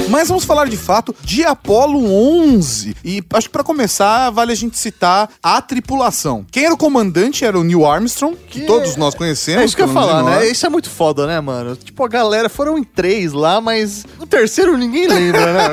[0.08, 2.96] Mas vamos falar de fato de Apollo 11.
[3.04, 6.46] E acho que para começar, vale a gente citar a tripulação.
[6.50, 9.62] Quem era o comandante era o Neil Armstrong, que, Que todos nós conhecemos.
[9.62, 10.48] É isso que eu ia falar, né?
[10.48, 11.76] Isso é muito foda, né, mano?
[11.76, 15.66] Tipo, a galera foram em três lá, mas o terceiro ninguém lembra, né?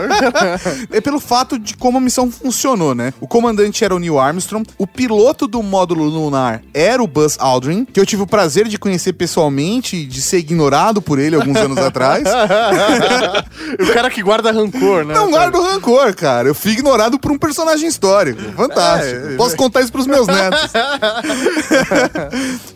[0.91, 3.13] É pelo fato de como a missão funcionou, né?
[3.19, 7.85] O comandante era o Neil Armstrong, o piloto do módulo lunar era o Buzz Aldrin,
[7.85, 11.57] que eu tive o prazer de conhecer pessoalmente e de ser ignorado por ele alguns
[11.57, 12.23] anos atrás.
[13.79, 15.13] o cara que guarda rancor, né?
[15.13, 16.47] Não guardo rancor, cara.
[16.47, 18.41] Eu fui ignorado por um personagem histórico.
[18.55, 19.27] Fantástico.
[19.31, 20.71] É, Posso contar isso pros meus netos.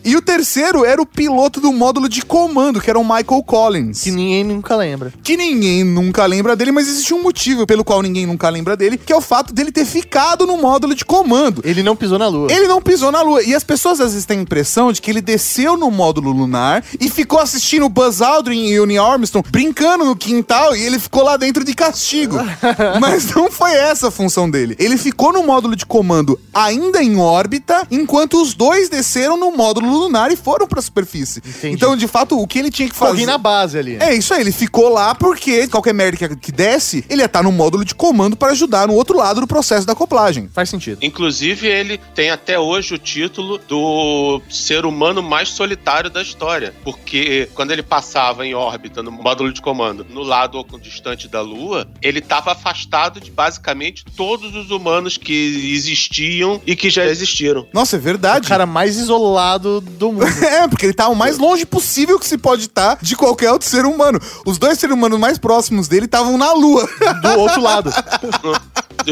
[0.03, 4.01] E o terceiro era o piloto do módulo de comando, que era o Michael Collins.
[4.03, 5.11] Que ninguém nunca lembra.
[5.21, 8.97] que ninguém nunca lembra dele, mas existe um motivo pelo qual ninguém nunca lembra dele,
[8.97, 11.61] que é o fato dele ter ficado no módulo de comando.
[11.65, 12.47] Ele não pisou na lua.
[12.49, 13.43] Ele não pisou na Lua.
[13.43, 16.83] E as pessoas às vezes têm a impressão de que ele desceu no módulo lunar
[16.99, 20.99] e ficou assistindo o Buzz Aldrin e o Neil Armstrong brincando no quintal e ele
[20.99, 22.37] ficou lá dentro de castigo.
[22.99, 24.75] Mas não foi essa a função dele.
[24.79, 29.89] Ele ficou no módulo de comando ainda em órbita, enquanto os dois desceram no módulo
[29.97, 31.39] lunar e foram pra superfície.
[31.45, 31.75] Entendi.
[31.75, 33.31] Então, de fato, o que ele tinha que Com alguém fazer...
[33.31, 33.97] na base ali.
[33.99, 37.43] É isso aí, ele ficou lá porque qualquer merda que, que desce, ele ia estar
[37.43, 40.49] no módulo de comando para ajudar no outro lado do processo da acoplagem.
[40.53, 40.99] Faz sentido.
[41.01, 46.73] Inclusive, ele tem até hoje o título do ser humano mais solitário da história.
[46.83, 51.87] Porque quando ele passava em órbita no módulo de comando, no lado distante da Lua,
[52.01, 57.67] ele estava afastado de basicamente todos os humanos que existiam e que já existiram.
[57.73, 58.47] Nossa, é O verdade.
[58.47, 60.25] cara mais isolado do mundo.
[60.47, 63.67] É, porque ele tá o mais longe possível que se pode estar de qualquer outro
[63.67, 64.19] ser humano.
[64.45, 66.87] Os dois seres humanos mais próximos dele estavam na Lua.
[67.21, 67.91] do outro lado.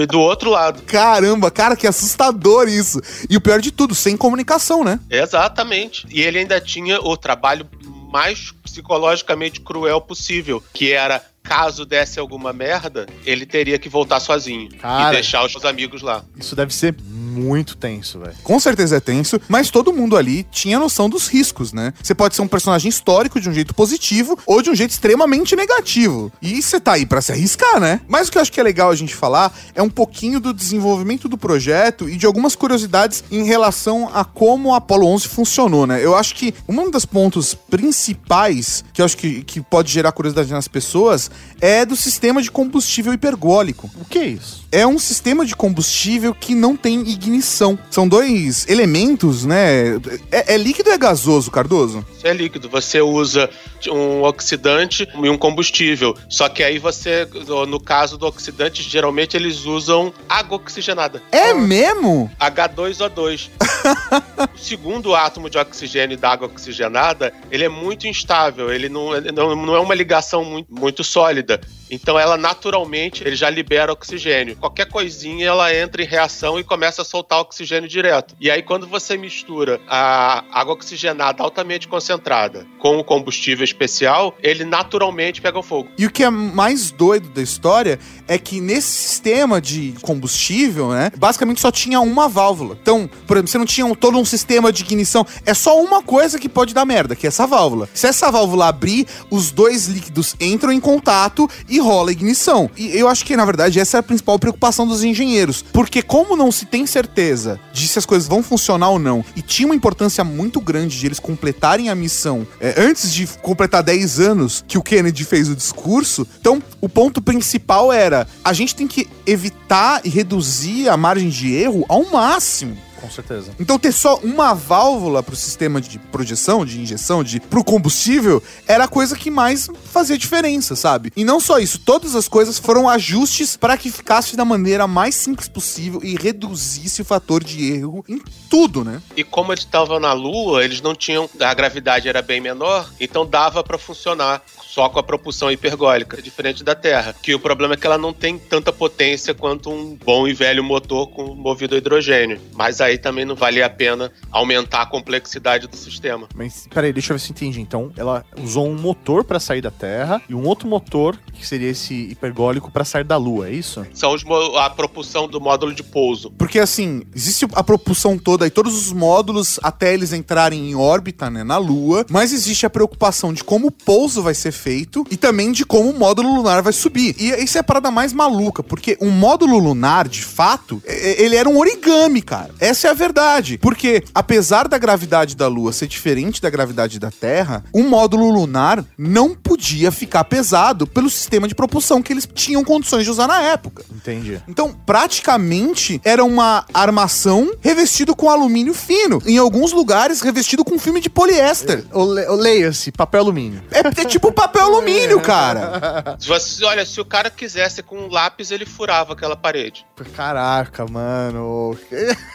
[0.09, 0.81] Do outro lado.
[0.83, 2.99] Caramba, cara, que assustador isso.
[3.29, 4.99] E o pior de tudo, sem comunicação, né?
[5.09, 6.05] Exatamente.
[6.09, 7.67] E ele ainda tinha o trabalho
[8.11, 14.69] mais psicologicamente cruel possível, que era caso desse alguma merda, ele teria que voltar sozinho
[14.79, 15.09] Cara.
[15.09, 16.25] e deixar os seus amigos lá.
[16.35, 16.95] Isso deve ser
[17.35, 18.35] muito tenso, velho.
[18.43, 21.93] Com certeza é tenso, mas todo mundo ali tinha noção dos riscos, né?
[22.01, 25.55] Você pode ser um personagem histórico de um jeito positivo ou de um jeito extremamente
[25.55, 26.31] negativo.
[26.41, 28.01] E você tá aí pra se arriscar, né?
[28.07, 30.53] Mas o que eu acho que é legal a gente falar é um pouquinho do
[30.53, 35.85] desenvolvimento do projeto e de algumas curiosidades em relação a como o Apollo 11 funcionou,
[35.85, 36.03] né?
[36.03, 40.51] Eu acho que um dos pontos principais que eu acho que, que pode gerar curiosidade
[40.51, 44.64] nas pessoas é do sistema de combustível hipergólico O que é isso?
[44.75, 47.79] É um sistema de combustível que não tem ignição.
[47.89, 49.95] São dois elementos, né?
[50.29, 52.05] É, é líquido ou é gasoso, Cardoso?
[52.17, 52.67] Isso é líquido.
[52.67, 53.49] Você usa
[53.87, 56.13] um oxidante e um combustível.
[56.27, 57.25] Só que aí você,
[57.69, 61.23] no caso do oxidante, geralmente eles usam água oxigenada.
[61.31, 62.29] É mesmo?
[62.37, 63.49] H2O2.
[64.53, 69.31] o segundo átomo de oxigênio da água oxigenada, ele é muito instável, ele não, ele
[69.31, 71.61] não, não é uma ligação muito, muito sólida.
[71.89, 74.55] Então ela naturalmente ele já libera oxigênio.
[74.55, 78.35] Qualquer coisinha ela entra em reação e começa a soltar oxigênio direto.
[78.39, 84.63] E aí quando você mistura a água oxigenada altamente concentrada com o combustível especial, ele
[84.63, 85.89] naturalmente pega fogo.
[85.97, 91.11] E o que é mais doido da história é que nesse sistema de combustível, né,
[91.17, 92.77] basicamente só tinha uma válvula.
[92.81, 96.01] Então, por exemplo, você não tinha um- todo um sistema de ignição, é só uma
[96.01, 97.87] coisa que pode dar merda, que é essa válvula.
[97.93, 102.69] Se essa válvula abrir, os dois líquidos entram em contato e rola ignição.
[102.77, 105.63] E eu acho que, na verdade, essa é a principal preocupação dos engenheiros.
[105.73, 109.41] Porque como não se tem certeza de se as coisas vão funcionar ou não, e
[109.41, 114.19] tinha uma importância muito grande de eles completarem a missão é, antes de completar 10
[114.19, 118.87] anos que o Kennedy fez o discurso, então o ponto principal era a gente tem
[118.87, 122.77] que evitar e reduzir a margem de erro ao máximo.
[123.05, 123.51] Com certeza.
[123.59, 128.85] Então ter só uma válvula pro sistema de projeção, de injeção, de pro combustível, era
[128.85, 131.09] a coisa que mais fazia diferença, sabe?
[131.15, 135.15] E não só isso, todas as coisas foram ajustes para que ficasse da maneira mais
[135.15, 139.01] simples possível e reduzisse o fator de erro em tudo, né?
[139.15, 141.29] E como eles estavam na Lua, eles não tinham.
[141.39, 146.61] A gravidade era bem menor, então dava pra funcionar só com a propulsão hipergólica, diferente
[146.61, 147.15] da Terra.
[147.21, 150.61] Que o problema é que ela não tem tanta potência quanto um bom e velho
[150.61, 152.41] motor com movido a hidrogênio.
[152.53, 156.27] Mas aí também não valia a pena aumentar a complexidade do sistema.
[156.35, 157.61] Mas peraí, deixa eu ver se eu entendi.
[157.61, 159.84] Então, ela usou um motor pra sair da Terra
[160.29, 163.85] e um outro motor, que seria esse hipergólico, pra sair da Lua, é isso?
[163.93, 164.15] São
[164.57, 166.31] a propulsão do módulo de pouso.
[166.31, 171.29] Porque assim, existe a propulsão toda e todos os módulos até eles entrarem em órbita,
[171.29, 175.17] né, na Lua, mas existe a preocupação de como o pouso vai ser feito e
[175.17, 177.15] também de como o módulo lunar vai subir.
[177.19, 181.49] E isso é a parada mais maluca, porque um módulo lunar, de fato, ele era
[181.49, 182.53] um origami, cara.
[182.59, 183.57] Essa é a verdade.
[183.57, 188.83] Porque apesar da gravidade da Lua ser diferente da gravidade da Terra, o módulo lunar
[188.97, 193.41] não podia ficar pesado pelo sistema de propulsão que eles tinham condições de usar na
[193.41, 193.83] época.
[193.93, 194.41] Entendi.
[194.47, 199.21] Então, praticamente era uma armação revestido com alumínio fino.
[199.25, 201.83] Em alguns lugares, revestido com filme de poliéster.
[201.93, 202.03] O
[202.35, 203.61] Leia-se, papel alumínio.
[203.71, 206.15] É, é tipo papel alumínio, cara.
[206.19, 209.85] Se você- olha, se o cara quisesse com um lápis, ele furava aquela parede.
[210.15, 211.77] Caraca, mano.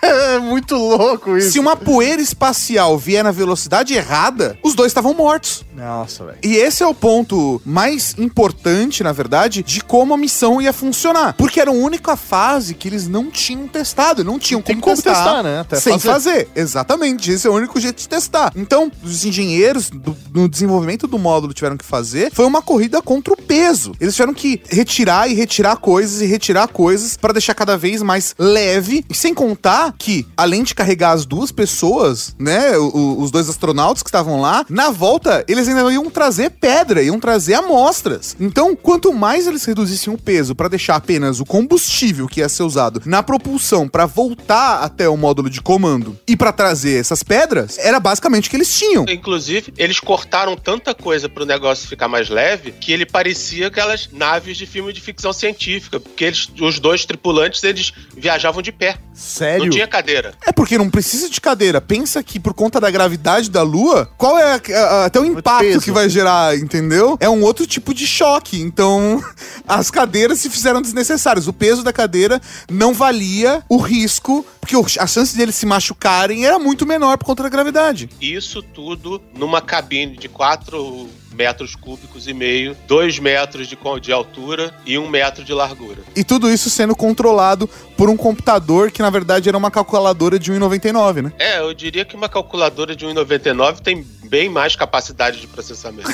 [0.03, 1.53] É muito louco isso.
[1.53, 5.65] Se uma poeira espacial vier na velocidade errada, os dois estavam mortos.
[5.81, 6.39] Nossa, velho.
[6.43, 11.35] E esse é o ponto mais importante, na verdade, de como a missão ia funcionar.
[11.35, 15.15] Porque era a única fase que eles não tinham testado, não tinham como, como testar,
[15.15, 15.61] testar, né?
[15.61, 16.11] Até sem fazer.
[16.13, 16.49] fazer.
[16.55, 18.53] Exatamente, esse é o único jeito de testar.
[18.57, 23.33] Então, os engenheiros do, no desenvolvimento do módulo tiveram que fazer foi uma corrida contra
[23.33, 23.93] o peso.
[24.01, 28.35] Eles tiveram que retirar e retirar coisas e retirar coisas para deixar cada vez mais
[28.39, 29.05] leve.
[29.09, 33.49] E sem contar que, além de carregar as duas pessoas, né, o- o- os dois
[33.49, 38.37] astronautas que estavam lá, na volta eles ainda iam trazer pedra, iam trazer amostras.
[38.39, 42.63] Então, quanto mais eles reduzissem o peso para deixar apenas o combustível que ia ser
[42.63, 47.79] usado na propulsão para voltar até o módulo de comando e para trazer essas pedras,
[47.79, 49.05] era basicamente o que eles tinham.
[49.09, 54.57] Inclusive, eles cortaram tanta coisa pro negócio ficar mais leve que ele parecia aquelas naves
[54.57, 55.99] de filme de ficção científica.
[56.01, 58.97] Porque eles, os dois tripulantes, eles viajavam de pé.
[59.15, 59.65] Sério?
[59.65, 60.35] Não tinha cadeira.
[60.47, 61.81] É porque não precisa de cadeira.
[61.81, 65.60] Pensa que por conta da gravidade da Lua, qual é a- a- até o impacto
[65.61, 65.81] peso.
[65.81, 67.17] que vai gerar, entendeu?
[67.21, 68.61] É um outro tipo de choque.
[68.61, 69.23] Então,
[69.67, 71.47] as cadeiras se fizeram desnecessárias.
[71.47, 76.59] O peso da cadeira não valia o risco, porque a chance deles se machucarem era
[76.59, 78.09] muito menor por conta da gravidade.
[78.21, 84.75] Isso tudo numa cabine de 4 metros cúbicos e meio, 2 metros de, de altura
[84.85, 86.03] e 1 metro de largura.
[86.15, 90.53] E tudo isso sendo controlado por um computador que na verdade era uma calculadora de
[90.53, 91.33] 1,99, né?
[91.39, 96.09] É, eu diria que uma calculadora de 1,99 tem bem mais capacidade de processamento.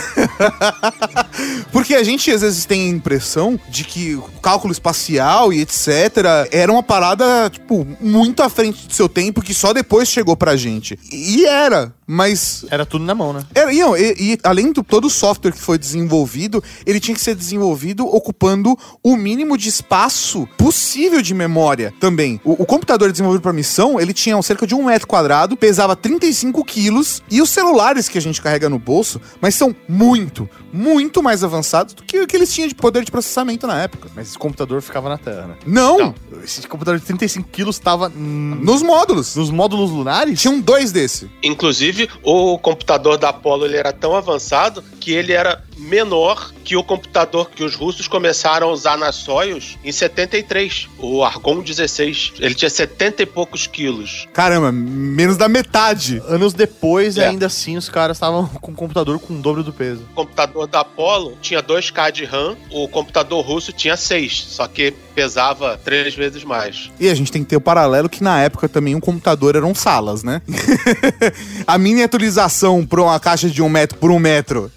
[1.70, 6.48] Porque a gente às vezes tem a impressão de que cálculo espacial e etc.
[6.50, 10.56] era uma parada, tipo, muito à frente do seu tempo que só depois chegou pra
[10.56, 10.98] gente.
[11.12, 12.64] E era, mas.
[12.70, 13.42] Era tudo na mão, né?
[13.54, 17.14] Era, e, não, e- e além do todo o software que foi desenvolvido, ele tinha
[17.14, 22.40] que ser desenvolvido ocupando o mínimo de espaço possível de memória também.
[22.44, 26.64] O, o computador desenvolvido para missão, ele tinha cerca de um metro quadrado, pesava 35
[26.64, 31.42] quilos, e os celulares que a gente carrega no bolso, mas são muito, muito mais
[31.42, 34.08] avançados do que o que eles tinham de poder de processamento na época.
[34.14, 35.54] Mas esse computador ficava na Terra, né?
[35.66, 36.14] Não, Não.
[36.44, 39.34] Esse computador de 35 quilos tava hum, nos módulos.
[39.36, 40.40] nos módulos lunares?
[40.40, 41.30] Tinham dois desse.
[41.42, 46.82] Inclusive, o computador da Apollo ele era tão avançado que ele era menor que o
[46.82, 52.32] computador que os russos começaram a usar na Soyuz em 73, o Argon 16.
[52.40, 54.26] Ele tinha 70 e poucos quilos.
[54.32, 56.20] Caramba, menos da metade.
[56.26, 57.28] Anos depois, É.
[57.28, 60.02] ainda assim, os caras estavam com um computador com o dobro do peso.
[60.12, 64.92] O computador da Apollo tinha 2K de RAM, o computador russo tinha 6, só que
[65.14, 66.90] pesava três vezes mais.
[66.98, 69.74] E a gente tem que ter o paralelo que na época também um computador eram
[69.74, 70.42] salas, né?
[71.66, 74.70] a miniaturização para uma caixa de um metro por um metro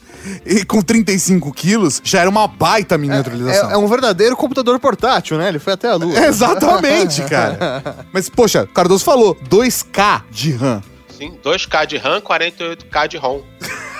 [0.45, 3.71] e com 35 quilos já era uma baita É, miniaturização.
[3.71, 5.47] é um verdadeiro computador portátil, né?
[5.49, 6.17] Ele foi até a lua.
[6.25, 8.05] Exatamente, cara.
[8.13, 10.81] Mas, poxa, o Cardoso falou 2K de RAM.
[11.17, 13.41] Sim, 2K de RAM, 48K de ROM.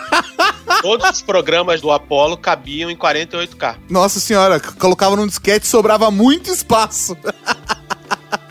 [0.82, 3.75] Todos os programas do Apollo cabiam em 48K.
[3.89, 7.17] Nossa senhora, colocava num disquete e sobrava muito espaço.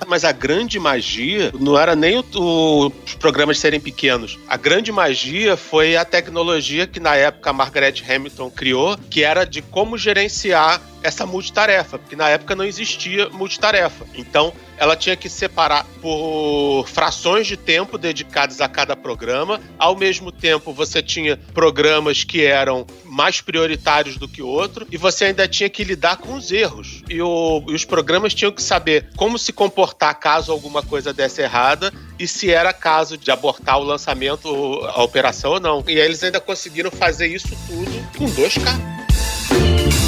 [0.09, 4.39] Mas a grande magia não era nem o- o- os programas serem pequenos.
[4.49, 9.45] A grande magia foi a tecnologia que na época a Margaret Hamilton criou, que era
[9.45, 14.07] de como gerenciar essa multitarefa, porque na época não existia multitarefa.
[14.15, 19.61] Então, ela tinha que separar por frações de tempo dedicadas a cada programa.
[19.79, 25.27] Ao mesmo tempo, você tinha programas que eram mais prioritários do que outro e você
[25.27, 27.03] ainda tinha que lidar com os erros.
[27.09, 31.43] E, o- e os programas tinham que saber como se comportar caso alguma coisa desse
[31.43, 34.49] errada e se era caso de abortar o lançamento,
[34.95, 35.85] a operação ou não.
[35.87, 40.08] E aí eles ainda conseguiram fazer isso tudo com 2K.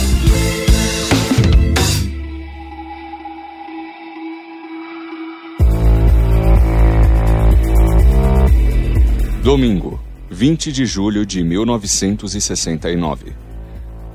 [9.42, 9.98] Domingo,
[10.29, 13.33] 20 de julho de 1969.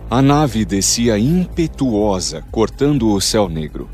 [0.08, 3.90] A nave descia impetuosa, cortando o céu negro.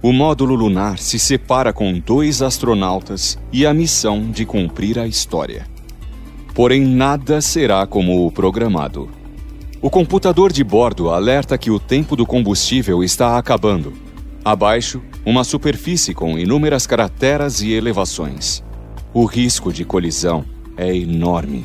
[0.00, 5.66] O módulo lunar se separa com dois astronautas e a missão de cumprir a história.
[6.54, 9.10] Porém, nada será como o programado.
[9.80, 13.92] O computador de bordo alerta que o tempo do combustível está acabando.
[14.44, 18.62] Abaixo, uma superfície com inúmeras crateras e elevações.
[19.12, 21.64] O risco de colisão é enorme.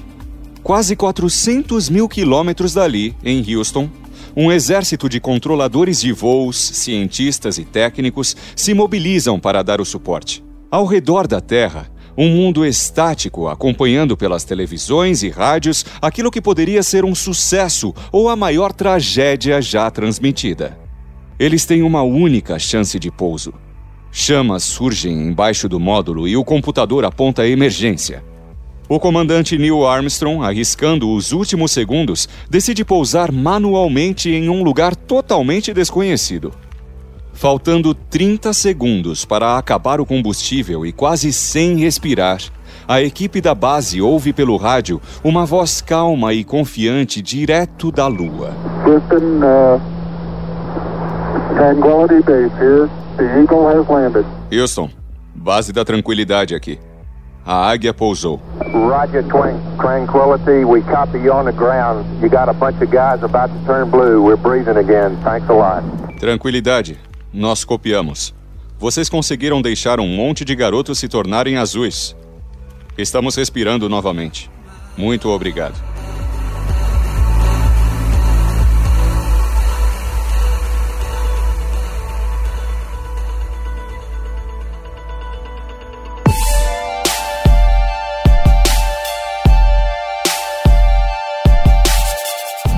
[0.64, 3.90] Quase 400 mil quilômetros dali, em Houston,
[4.36, 10.44] um exército de controladores de voos, cientistas e técnicos se mobilizam para dar o suporte.
[10.70, 16.84] Ao redor da Terra, um mundo estático acompanhando pelas televisões e rádios aquilo que poderia
[16.84, 20.78] ser um sucesso ou a maior tragédia já transmitida.
[21.40, 23.54] Eles têm uma única chance de pouso.
[24.12, 28.24] Chamas surgem embaixo do módulo e o computador aponta a emergência.
[28.90, 35.74] O comandante Neil Armstrong, arriscando os últimos segundos, decide pousar manualmente em um lugar totalmente
[35.74, 36.54] desconhecido.
[37.34, 42.40] Faltando 30 segundos para acabar o combustível e quase sem respirar,
[42.88, 48.56] a equipe da base ouve pelo rádio uma voz calma e confiante direto da Lua.
[48.86, 49.82] Houston, uh,
[51.56, 52.90] Tranquility Base here.
[53.18, 54.26] The Eagle has landed.
[54.50, 54.90] Houston,
[55.36, 56.80] base da tranquilidade aqui.
[57.48, 58.42] A águia pousou.
[58.74, 60.66] Roger, Tranquility.
[60.66, 62.06] We copy you on the ground.
[62.22, 64.22] You got a bunch of guys about to turn blue.
[64.22, 65.18] We're breathing again.
[65.24, 65.82] Thanks a lot.
[66.20, 67.00] Tranquilidade,
[67.34, 68.36] nós copiamos.
[68.78, 72.14] Vocês conseguiram deixar um monte de garotos se tornarem azuis.
[72.98, 74.52] Estamos respirando novamente.
[74.98, 75.76] Muito obrigado.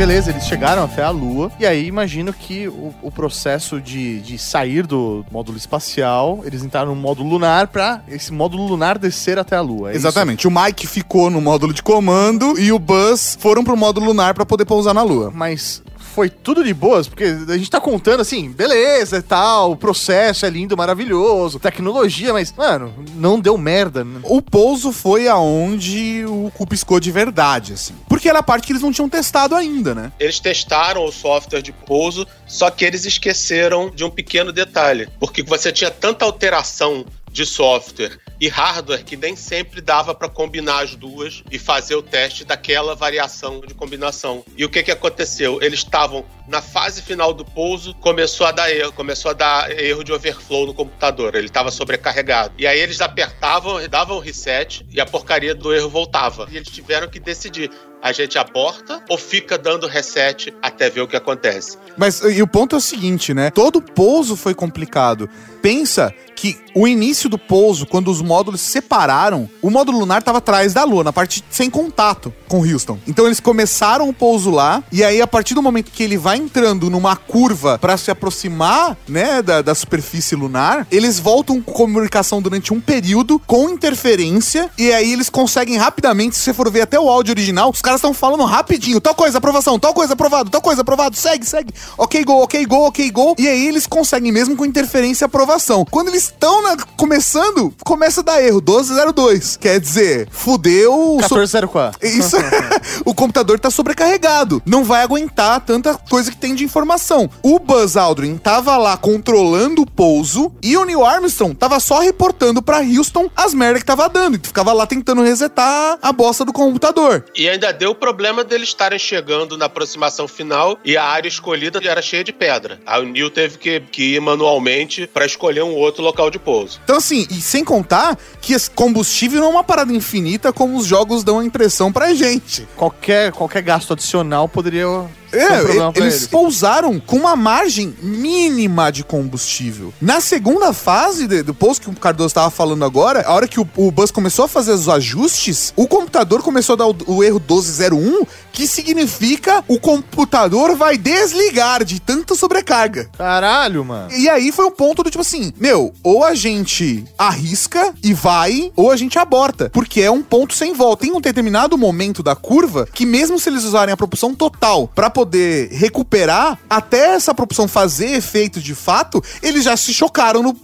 [0.09, 1.51] Beleza, eles chegaram até a Lua.
[1.59, 6.95] E aí imagino que o, o processo de, de sair do módulo espacial, eles entraram
[6.95, 9.89] no módulo lunar pra esse módulo lunar descer até a Lua.
[9.89, 10.07] é isso?
[10.07, 10.47] Exatamente.
[10.47, 14.47] O Mike ficou no módulo de comando e o Buzz foram pro módulo lunar pra
[14.47, 15.29] poder pousar na Lua.
[15.31, 15.83] Mas
[16.19, 20.45] foi tudo de boas, porque a gente tá contando assim, beleza e tal, o processo
[20.45, 24.03] é lindo, maravilhoso, tecnologia, mas, mano, não deu merda.
[24.03, 24.19] né?
[24.25, 27.95] O pouso foi aonde o cu piscou de verdade, assim.
[28.09, 30.11] Porque era a parte que eles não tinham testado ainda, né?
[30.19, 35.07] Eles testaram o software de pouso, só que eles esqueceram de um pequeno detalhe.
[35.21, 40.83] Porque você tinha tanta alteração de software e hardware que nem sempre dava para combinar
[40.83, 44.43] as duas e fazer o teste daquela variação de combinação.
[44.55, 45.61] E o que que aconteceu?
[45.61, 50.03] Eles estavam na fase final do pouso, começou a dar erro, começou a dar erro
[50.03, 52.53] de overflow no computador, ele estava sobrecarregado.
[52.57, 56.47] E aí eles apertavam, davam reset e a porcaria do erro voltava.
[56.51, 57.69] E eles tiveram que decidir
[58.01, 61.77] a gente aborta ou fica dando reset até ver o que acontece?
[61.97, 63.51] Mas e o ponto é o seguinte, né?
[63.51, 65.29] Todo pouso foi complicado.
[65.61, 70.37] Pensa que o início do pouso, quando os módulos se separaram, o módulo lunar estava
[70.37, 72.97] atrás da Lua, na parte sem contato com Houston.
[73.05, 76.37] Então eles começaram o pouso lá, e aí a partir do momento que ele vai
[76.37, 82.41] entrando numa curva para se aproximar, né, da, da superfície lunar, eles voltam com comunicação
[82.41, 86.97] durante um período com interferência, e aí eles conseguem rapidamente, se você for ver até
[86.97, 90.61] o áudio original, os caras estão falando rapidinho, tal coisa, aprovação, tal coisa, aprovado, tal
[90.61, 94.55] coisa, aprovado, segue, segue, ok, go, ok, go, ok, go, e aí eles conseguem mesmo
[94.55, 95.85] com interferência aprovação.
[95.89, 100.93] Quando eles estão na- começando, começa a dar erro, 1202, quer dizer, fudeu...
[101.17, 101.99] o so- 1404.
[102.07, 102.35] isso,
[103.05, 104.61] o computador tá sobrecarregado.
[104.65, 107.29] Não vai aguentar tanta coisa que tem de informação.
[107.43, 112.61] O Buzz Aldrin tava lá controlando o pouso e o Neil Armstrong tava só reportando
[112.61, 114.35] pra Houston as merdas que tava dando.
[114.37, 117.25] E ficava lá tentando resetar a bosta do computador.
[117.35, 121.79] E ainda deu o problema deles estarem chegando na aproximação final e a área escolhida
[121.83, 122.79] era cheia de pedra.
[122.85, 126.81] Aí o Neil teve que, que ir manualmente para escolher um outro local de pouso.
[126.83, 130.85] Então, assim, e sem contar que esse combustível não é uma parada infinita como os
[130.85, 132.67] jogos dão a impressão pra gente.
[132.75, 134.87] Qualquer, qualquer gasto adicional poderia
[135.31, 136.27] É, pra eles eles.
[136.27, 139.93] pousaram com uma margem mínima de combustível.
[140.01, 143.59] Na segunda fase de- do pouso que o Cardoso estava falando agora, a hora que
[143.59, 147.23] o, o Buzz começou a fazer os ajustes, o computador começou a dar o, o
[147.23, 153.09] erro 1201, que significa o computador vai desligar de tanta sobrecarga.
[153.17, 154.11] Caralho, mano.
[154.11, 158.71] E aí foi um ponto do tipo assim, meu, ou a gente arrisca e vai,
[158.75, 159.69] ou a gente aborta.
[159.69, 161.03] Porque é um ponto sem volta.
[161.05, 165.09] Tem um determinado momento da curva que mesmo se eles usarem a propulsão total pra
[165.19, 170.55] poder recuperar, até essa propulsão fazer efeito de fato, eles já se chocaram no,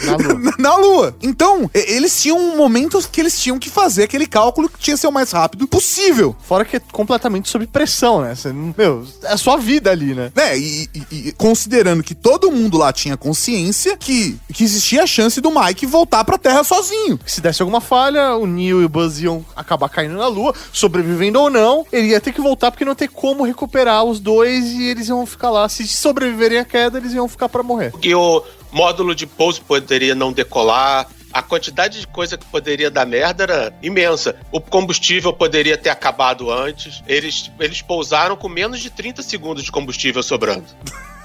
[0.00, 0.52] Na lua.
[0.58, 1.16] na lua.
[1.20, 5.08] Então, eles tinham momentos que eles tinham que fazer aquele cálculo que tinha que ser
[5.08, 6.36] o mais rápido possível.
[6.46, 8.32] Fora que é completamente sob pressão, né?
[8.36, 10.30] Você, meu, é a sua vida ali, né?
[10.36, 15.06] né, e, e- e considerando que todo mundo lá tinha consciência que, que existia a
[15.06, 17.18] chance do Mike voltar pra Terra sozinho.
[17.26, 21.40] Se desse alguma falha, o Neil e o Buzz iam acabar caindo na Lua, sobrevivendo
[21.40, 24.64] ou não, ele ia ter que voltar porque não ia ter como recuperar os dois
[24.72, 25.68] e eles iam ficar lá.
[25.68, 27.92] Se sobreviverem à queda, eles iam ficar pra morrer.
[28.02, 28.42] E o
[28.72, 31.08] módulo de pouso poderia não decolar.
[31.32, 34.36] A quantidade de coisa que poderia dar merda era imensa.
[34.50, 37.02] O combustível poderia ter acabado antes.
[37.06, 40.64] Eles, eles pousaram com menos de 30 segundos de combustível sobrando.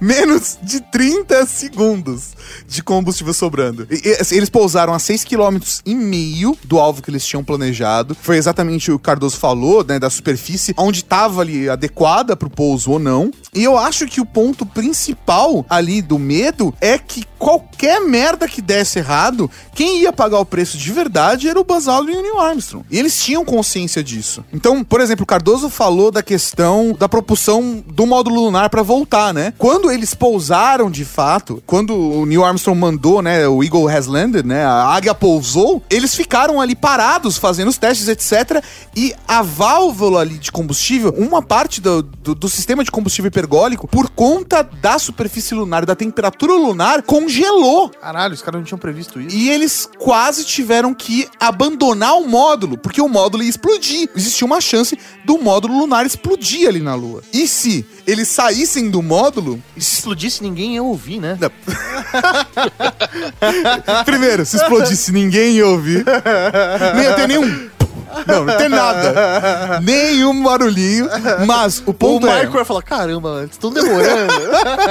[0.00, 2.34] Menos de 30 segundos
[2.66, 3.86] de combustível sobrando.
[3.90, 7.44] E, e, assim, eles pousaram a 6,5 km e meio do alvo que eles tinham
[7.44, 8.16] planejado.
[8.20, 12.50] Foi exatamente o que Cardoso falou, né, da superfície, onde estava ali adequada para o
[12.50, 13.30] pouso ou não.
[13.54, 18.60] E eu acho que o ponto principal ali do medo é que qualquer merda que
[18.60, 22.22] desse errado, quem ia pagar o preço de verdade era o Buzz Aldrin e o
[22.22, 22.84] Neil Armstrong.
[22.90, 24.44] E eles tinham consciência disso.
[24.52, 29.32] Então, por exemplo, o Cardoso falou da questão da propulsão do módulo lunar para voltar,
[29.32, 29.52] né?
[29.90, 34.64] Eles pousaram de fato, quando o Neil Armstrong mandou, né, o Eagle has landed, né,
[34.64, 38.62] a águia pousou, eles ficaram ali parados fazendo os testes, etc.
[38.96, 43.86] E a válvula ali de combustível, uma parte do, do, do sistema de combustível hipergólico,
[43.86, 47.90] por conta da superfície lunar, da temperatura lunar, congelou.
[47.90, 49.36] Caralho, os caras não tinham previsto isso.
[49.36, 54.08] E eles quase tiveram que abandonar o módulo, porque o módulo ia explodir.
[54.14, 57.22] Existia uma chance do módulo lunar explodir ali na Lua.
[57.32, 59.62] E se eles saíssem do módulo.
[59.76, 61.36] E se explodisse, ninguém ia ouvir, né?
[61.38, 61.50] Não.
[64.06, 66.06] Primeiro, se explodisse, ninguém ia ouvir.
[66.94, 67.68] Nem ia ter nenhum.
[68.26, 69.80] Não, não tem nada.
[69.80, 71.06] Nenhum barulhinho.
[71.46, 72.36] Mas o O ponto é.
[72.40, 74.32] Michael ia falar: caramba, eles estão demorando.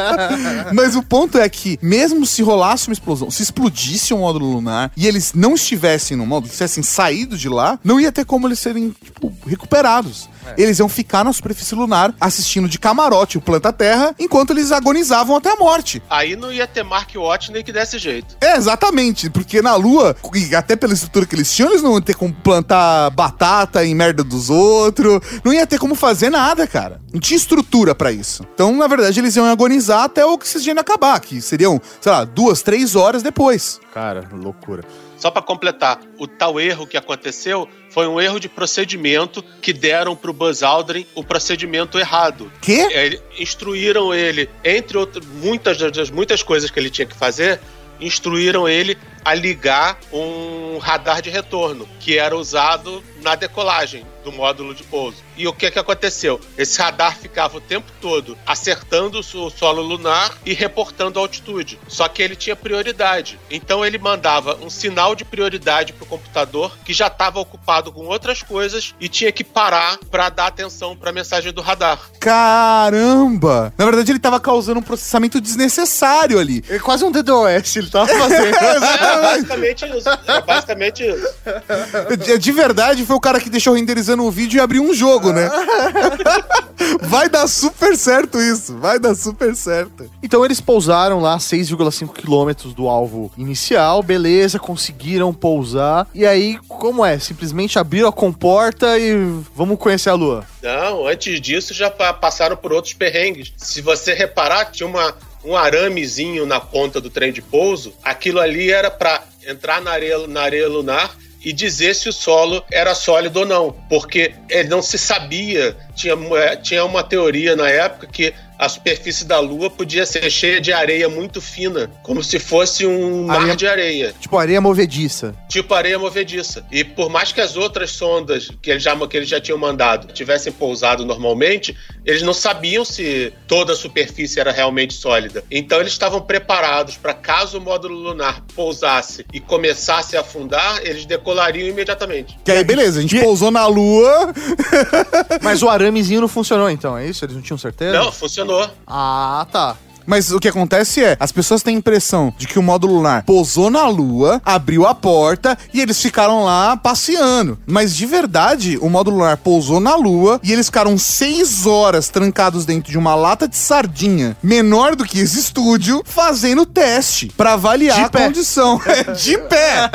[0.71, 4.91] Mas o ponto é que, mesmo se rolasse uma explosão, se explodisse um módulo lunar
[4.95, 8.59] e eles não estivessem no módulo, tivessem saído de lá, não ia ter como eles
[8.59, 10.29] serem, tipo, recuperados.
[10.57, 15.35] Eles iam ficar na superfície lunar assistindo de camarote o planeta Terra enquanto eles agonizavam
[15.35, 16.01] até a morte.
[16.09, 18.37] Aí não ia ter Mark Watney que desse jeito.
[18.41, 22.01] É, exatamente, porque na Lua, e até pela estrutura que eles tinham, eles não iam
[22.01, 27.01] ter como plantar batata em merda dos outros, não ia ter como fazer nada, cara.
[27.13, 28.45] Não tinha estrutura pra isso.
[28.53, 32.61] Então, na verdade, eles iam agonizar até o oxigênio acabar, que seriam, sei lá, duas,
[32.61, 33.79] três horas depois.
[33.93, 34.83] Cara, loucura.
[35.17, 40.15] Só pra completar, o tal erro que aconteceu foi um erro de procedimento que deram
[40.15, 42.51] pro Buzz Aldrin o procedimento errado.
[42.61, 42.87] Quê?
[42.91, 47.59] É, instruíram ele, entre outras, muitas das muitas coisas que ele tinha que fazer,
[47.99, 48.95] instruíram ele
[49.25, 55.26] a ligar um radar de retorno, que era usado na decolagem do módulo de pouso.
[55.37, 56.41] E o que que aconteceu?
[56.57, 61.79] Esse radar ficava o tempo todo acertando o so- solo lunar e reportando a altitude.
[61.87, 63.39] Só que ele tinha prioridade.
[63.49, 68.05] Então ele mandava um sinal de prioridade para o computador que já estava ocupado com
[68.07, 71.99] outras coisas e tinha que parar para dar atenção para a mensagem do radar.
[72.19, 73.73] Caramba!
[73.77, 76.63] Na verdade, ele tava causando um processamento desnecessário ali.
[76.69, 78.55] É quase um DDoS ele tava fazendo.
[78.55, 80.09] É basicamente isso.
[80.27, 82.37] É basicamente isso.
[82.39, 85.49] De verdade, foi o cara que deixou renderizando o vídeo e abriu um jogo, né?
[87.01, 88.77] Vai dar super certo isso.
[88.77, 90.09] Vai dar super certo.
[90.21, 96.07] Então eles pousaram lá 6,5 quilômetros do alvo inicial, beleza, conseguiram pousar.
[96.13, 97.17] E aí, como é?
[97.19, 99.15] Simplesmente abriram a comporta e
[99.55, 100.45] vamos conhecer a Lua.
[100.61, 103.53] Não, antes disso já pa- passaram por outros perrengues.
[103.57, 107.93] Se você reparar, tinha uma, um aramezinho na ponta do trem de pouso.
[108.03, 111.15] Aquilo ali era para entrar na areia, na areia lunar
[111.47, 113.73] e dizer se o solo era sólido ou não.
[113.87, 115.77] Porque ele não se sabia.
[115.95, 120.59] Tinha, eh, tinha uma teoria na época que a superfície da Lua podia ser cheia
[120.59, 124.13] de areia muito fina, como se fosse um mar Areia- de areia.
[124.19, 125.35] Tipo, areia movediça.
[125.49, 126.65] tipo areia movediça.
[126.71, 130.11] E por mais que as outras sondas que eles já, que eles já tinham mandado
[130.13, 135.43] tivessem pousado normalmente, eles não sabiam se toda a superfície era realmente sólida.
[135.51, 141.05] Então eles estavam preparados para caso o módulo lunar pousasse e começasse a afundar, eles
[141.05, 142.37] decolariam imediatamente.
[142.43, 144.33] Que aí, beleza, a gente E- pousou na lua.
[145.41, 147.23] Mas o aramezinho não funcionou então, é isso?
[147.25, 147.91] Eles não tinham certeza?
[147.97, 148.46] Não, funcionou.
[148.85, 149.75] Ah, tá.
[150.09, 153.23] Mas o que acontece é, as pessoas têm a impressão de que o módulo lunar
[153.23, 157.59] pousou na lua, abriu a porta e eles ficaram lá passeando.
[157.67, 162.63] Mas de verdade, o módulo lunar pousou na lua e eles ficaram seis horas trancados
[162.65, 167.97] dentro de uma lata de sardinha menor do que esse estúdio, fazendo teste pra avaliar
[167.97, 168.25] De a pé.
[168.27, 168.79] condição.
[168.87, 169.89] É, de pé.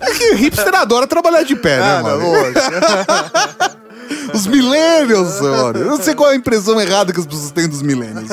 [0.00, 2.22] É que hipster adora trabalhar de pé, né, mano?
[4.32, 5.78] Os millennials, mano.
[5.78, 8.28] Eu não sei qual é a impressão errada que as pessoas têm dos millennials.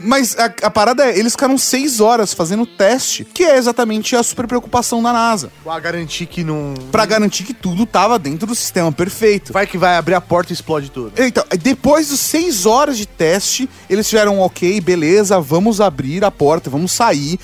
[0.00, 4.22] Mas a, a parada é, eles ficaram seis horas fazendo teste, que é exatamente a
[4.22, 5.50] super preocupação da NASA.
[5.62, 6.74] Pra garantir que não.
[6.90, 9.52] Pra garantir que tudo tava dentro do sistema perfeito.
[9.52, 11.12] Vai que vai abrir a porta e explode tudo.
[11.16, 16.70] Então, depois dos seis horas de teste, eles tiveram ok, beleza, vamos abrir a porta,
[16.70, 17.38] vamos sair,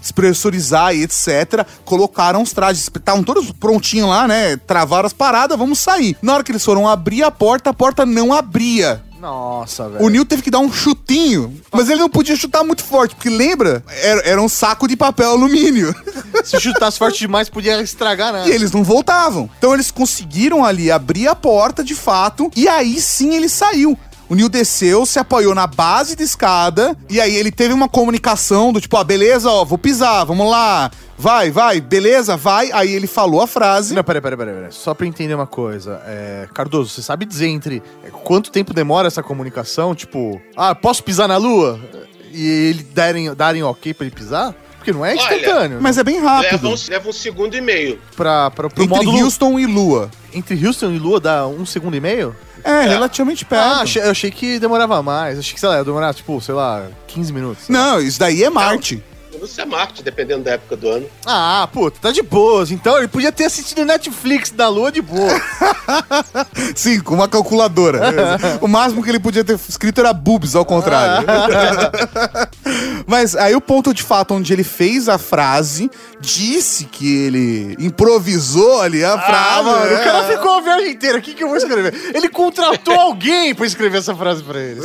[0.00, 1.66] despressurizar e etc.
[1.84, 4.56] Colocaram os trajes, estavam todos prontinhos lá, né?
[4.56, 6.16] Travaram as paradas, vamos sair.
[6.22, 9.02] Na hora que eles foram abrir a porta, a porta não abria.
[9.20, 10.02] Nossa, velho.
[10.04, 13.28] O Neil teve que dar um chutinho, mas ele não podia chutar muito forte, porque
[13.28, 13.84] lembra?
[13.86, 15.94] Era, era um saco de papel alumínio.
[16.42, 18.48] Se chutasse forte demais, podia estragar, né?
[18.48, 19.48] E eles não voltavam.
[19.58, 23.98] Então eles conseguiram ali abrir a porta de fato, e aí sim ele saiu.
[24.30, 28.72] O Neil desceu, se apoiou na base da escada, e aí ele teve uma comunicação
[28.72, 30.88] do tipo, ó, beleza, ó, vou pisar, vamos lá.
[31.18, 32.70] Vai, vai, beleza, vai.
[32.70, 33.92] Aí ele falou a frase.
[33.92, 34.72] Não, peraí, peraí, peraí, peraí.
[34.72, 36.00] Só pra entender uma coisa.
[36.06, 39.96] É, Cardoso, você sabe dizer entre é, quanto tempo demora essa comunicação?
[39.96, 41.80] Tipo, ah, posso pisar na lua?
[42.32, 44.54] E ele darem, darem ok pra ele pisar?
[44.80, 45.78] Porque não é Olha, instantâneo.
[45.78, 46.52] Mas é bem rápido.
[46.52, 48.00] Leva um, leva um segundo e meio.
[48.16, 49.24] pra, pra, pro Entre módulo...
[49.24, 50.10] Houston e Lua.
[50.32, 52.34] Entre Houston e Lua dá um segundo e meio?
[52.64, 53.62] É, relativamente perto.
[53.62, 55.38] Ah, achei, eu achei que demorava mais.
[55.38, 57.64] Achei que, sei lá, ia demorar, tipo, sei lá, 15 minutos.
[57.64, 57.82] sei lá.
[57.92, 59.02] Não, isso daí é Marte.
[59.40, 61.06] Você é Marte, dependendo da época do ano.
[61.24, 62.70] Ah, puta, tá de boas.
[62.70, 65.40] Então ele podia ter assistido Netflix da Lua de boa.
[66.76, 68.00] Sim, com uma calculadora.
[68.60, 71.26] o máximo que ele podia ter escrito era boobs, ao contrário.
[73.06, 78.82] Mas aí o ponto de fato onde ele fez a frase, disse que ele improvisou
[78.82, 79.58] ali a frase.
[79.58, 79.94] Ah, mano, é.
[79.94, 81.18] o cara ficou a viagem inteira.
[81.18, 81.94] O que, que eu vou escrever?
[82.14, 84.80] Ele contratou alguém pra escrever essa frase pra ele.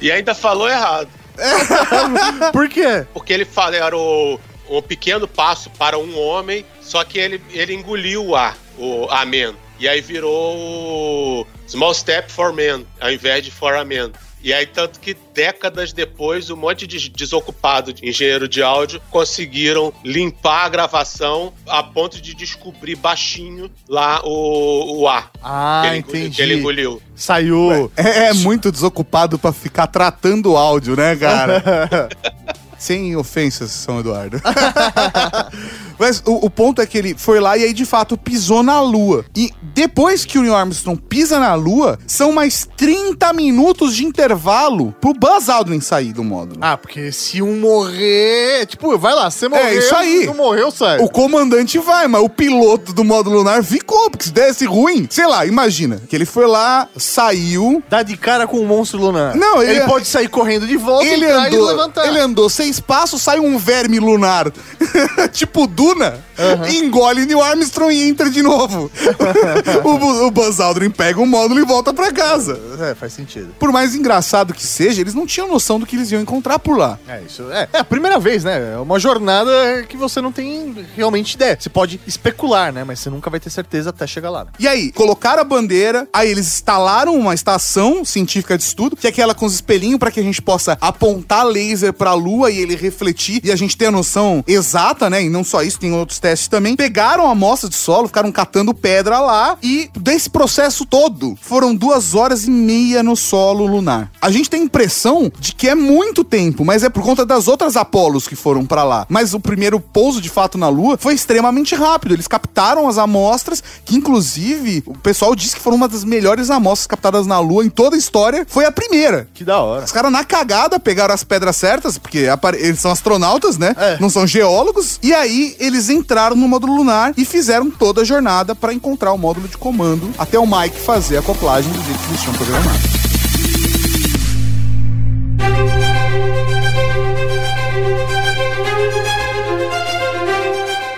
[0.00, 1.08] E ainda falou errado.
[2.52, 3.06] Por quê?
[3.12, 4.38] Porque ele fala, era o,
[4.68, 9.54] um pequeno passo para um homem, só que ele, ele engoliu o ar, o amen.
[9.78, 14.12] E aí virou small step for man, ao invés de for a man.
[14.42, 19.92] E aí, tanto que décadas depois, um monte de desocupado de engenheiro de áudio conseguiram
[20.04, 25.30] limpar a gravação a ponto de descobrir baixinho lá o, o ar.
[25.42, 26.36] Ah, que ele, engoliu- entendi.
[26.36, 27.02] Que ele engoliu.
[27.14, 27.92] Saiu.
[27.96, 32.08] É, é muito desocupado pra ficar tratando o áudio, né, cara?
[32.76, 34.42] Sem ofensas, São Eduardo.
[35.98, 38.80] Mas o, o ponto é que ele foi lá e aí, de fato, pisou na
[38.80, 39.24] Lua.
[39.36, 44.94] E depois que o Neil Armstrong pisa na Lua, são mais 30 minutos de intervalo
[45.00, 46.58] pro Buzz Aldrin sair do módulo.
[46.60, 48.66] Ah, porque se um morrer.
[48.66, 49.78] Tipo, vai lá, você morreu.
[49.78, 50.26] isso aí.
[50.26, 50.98] Não morreu, sai.
[51.00, 55.26] O comandante vai, mas o piloto do módulo lunar ficou, porque se desse ruim, sei
[55.26, 59.34] lá, imagina, que ele foi lá, saiu, Dá de cara com um monstro lunar.
[59.34, 62.06] Não, ele- ele pode sair correndo de volta, ele entrar e andou, levantar.
[62.06, 64.50] ele andou seis passos, sai um verme lunar,
[65.32, 66.24] tipo Duna,
[66.70, 68.88] engole Neil Armstrong e entra de novo.
[69.82, 72.58] o, o Buzz Aldrin pega o módulo e volta pra casa.
[72.80, 73.52] É, faz sentido.
[73.58, 76.78] Por mais engraçado que seja, eles não tinham noção do que eles iam encontrar por
[76.78, 77.00] lá.
[77.08, 78.74] É, isso é, é a primeira vez, né?
[78.74, 79.50] É uma jornada
[79.88, 81.56] que você não tem realmente ideia.
[81.58, 82.84] Você pode especular, né?
[82.84, 84.44] Mas você nunca vai ter certeza até chegar lá.
[84.44, 84.50] né?
[84.60, 89.10] E aí, colocaram a bandeira, aí eles instalaram uma estação científica de estudo, que é
[89.10, 92.76] aquela com os espelhinhos para que a gente possa apontar laser pra lua e ele
[92.76, 95.24] refletir e a gente ter a noção exata, né?
[95.24, 96.76] E não só isso, tem outros testes também.
[96.76, 102.14] Pegaram a amostra de solo, ficaram catando pedra lá e desse processo todo foram duas
[102.14, 104.10] horas e meia no solo lunar.
[104.20, 107.48] A gente tem a impressão de que é muito tempo, mas é por conta das
[107.48, 109.06] outras Apolos que foram pra lá.
[109.08, 112.14] Mas o primeiro pouso de fato na Lua foi extremamente rápido.
[112.14, 116.86] Eles captaram as amostras, que inclusive o pessoal disse que foram uma das melhores amostras
[116.86, 118.46] captadas na Lua em toda a história.
[118.48, 119.28] Foi a primeira.
[119.34, 119.84] Que da hora.
[119.84, 122.26] Os caras na cagada pegaram as pedras certas, porque
[122.58, 123.74] eles são astronautas, né?
[123.78, 123.98] É.
[124.00, 124.98] Não são geólogos.
[125.02, 129.18] E aí eles entraram no módulo lunar e fizeram toda a jornada pra encontrar o
[129.18, 132.78] módulo de comando até o Mike fazer a acoplagem do jeito que eles tinham programado.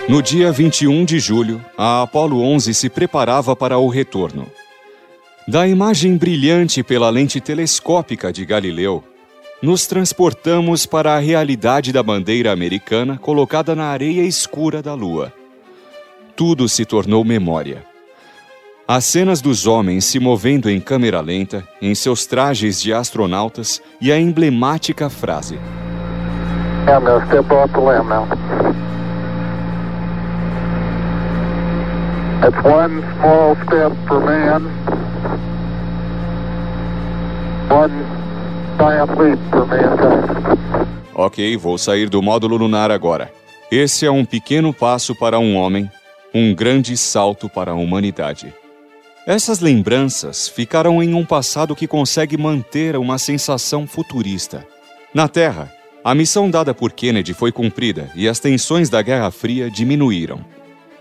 [0.08, 4.46] No dia 21 de julho, a Apollo 11 se preparava para o retorno.
[5.46, 9.04] Da imagem brilhante pela lente telescópica de Galileu,
[9.64, 15.32] nos transportamos para a realidade da bandeira americana colocada na areia escura da Lua.
[16.36, 17.82] Tudo se tornou memória.
[18.86, 24.12] As cenas dos homens se movendo em câmera lenta, em seus trajes de astronautas e
[24.12, 25.58] a emblemática frase:
[34.06, 34.68] for man,
[37.70, 38.03] one
[41.14, 43.32] Ok, vou sair do módulo lunar agora.
[43.70, 45.90] Esse é um pequeno passo para um homem,
[46.34, 48.52] um grande salto para a humanidade.
[49.26, 54.66] Essas lembranças ficaram em um passado que consegue manter uma sensação futurista.
[55.14, 55.72] Na Terra,
[56.04, 60.44] a missão dada por Kennedy foi cumprida e as tensões da Guerra Fria diminuíram.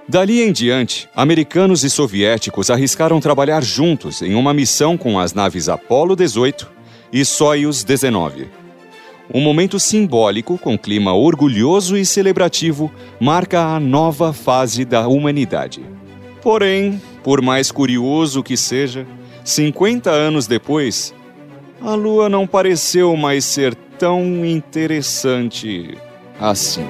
[0.07, 5.67] Dali em diante, americanos e soviéticos arriscaram trabalhar juntos em uma missão com as naves
[5.67, 6.82] Apollo 18
[7.14, 8.49] e Soyuz 19.
[9.32, 15.86] Um momento simbólico com clima orgulhoso e celebrativo marca a nova fase da humanidade.
[16.41, 19.05] Porém, por mais curioso que seja,
[19.45, 21.14] 50 anos depois,
[21.80, 25.97] a Lua não pareceu mais ser tão interessante
[26.39, 26.86] assim.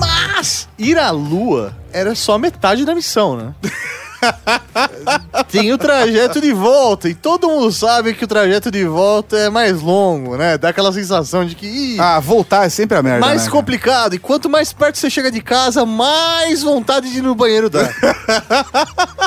[0.00, 3.54] Mas ir à Lua era só metade da missão, né?
[5.50, 9.48] Tem o trajeto de volta, e todo mundo sabe que o trajeto de volta é
[9.50, 10.58] mais longo, né?
[10.58, 11.66] Dá aquela sensação de que.
[11.66, 13.20] ih, Ah, voltar é sempre a merda.
[13.20, 13.50] mais né, cara?
[13.56, 14.14] complicado.
[14.14, 17.88] E quanto mais perto você chega de casa, mais vontade de ir no banheiro dá.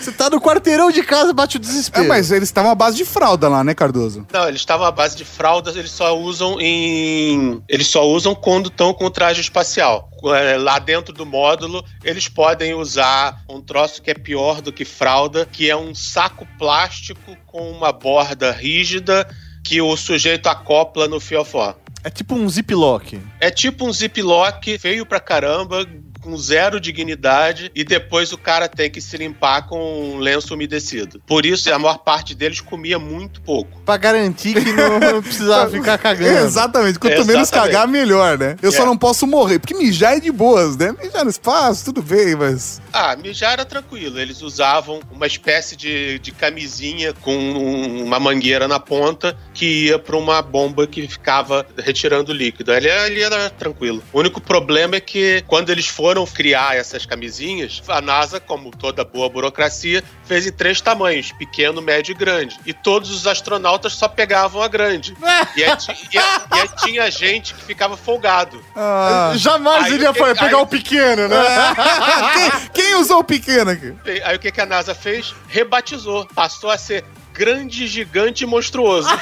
[0.00, 2.08] você tá no quarteirão de casa, bate o É, desespero.
[2.08, 4.26] mas eles estavam à base de fralda lá, né, Cardoso?
[4.32, 7.62] Não, eles estavam à base de fraldas, eles só usam em.
[7.68, 10.08] Eles só usam quando estão com traje espacial.
[10.34, 14.84] É, Lá dentro do módulo, eles podem usar um troço que é pior do que
[14.84, 19.28] fralda, que é um saco plástico com uma borda rígida
[19.62, 21.74] que o sujeito acopla no fiofó.
[22.04, 23.20] É tipo um ziplock.
[23.40, 25.84] É tipo um ziplock feio pra caramba,
[26.26, 29.78] com zero dignidade, e depois o cara tem que se limpar com
[30.14, 31.22] um lenço umedecido.
[31.24, 33.80] Por isso, a maior parte deles comia muito pouco.
[33.84, 36.38] Pra garantir que não, não precisava ficar cagando.
[36.44, 36.98] Exatamente.
[36.98, 37.72] Quanto menos Exatamente.
[37.72, 38.56] cagar, melhor, né?
[38.60, 38.86] Eu só É.
[38.86, 39.60] não posso morrer.
[39.60, 40.92] Porque mijar é de boas, né?
[41.00, 42.80] Mijar no espaço, tudo bem, mas.
[42.92, 44.18] Ah, mijar era tranquilo.
[44.18, 49.98] Eles usavam uma espécie de, de camisinha com um- uma mangueira na ponta que ia
[49.98, 52.72] para uma bomba que ficava retirando o líquido.
[52.72, 54.02] Ali, ali era tranquilo.
[54.12, 59.04] O único problema é que quando eles foram criar essas camisinhas, a NASA, como toda
[59.04, 62.56] boa burocracia, fez em três tamanhos: pequeno, médio e grande.
[62.64, 65.16] E todos os astronautas só pegavam a grande.
[65.56, 65.70] E aí,
[66.12, 68.64] e aí- e aí tinha gente que ficava folgado.
[68.76, 69.32] Ah.
[69.34, 71.36] Jamais Aí ele ia o que- pegar aí- o pequeno, né?
[72.72, 73.94] quem, quem usou o pequeno aqui?
[74.24, 75.34] Aí o que, que a NASA fez?
[75.48, 76.26] Rebatizou.
[76.34, 77.04] Passou a ser
[77.36, 79.08] grande, gigante e monstruoso.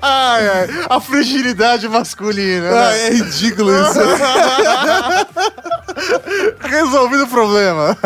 [0.00, 2.70] ai, ai, a fragilidade masculina.
[2.70, 3.06] Né?
[3.06, 3.98] é ridículo isso.
[6.60, 7.96] Resolvido o problema.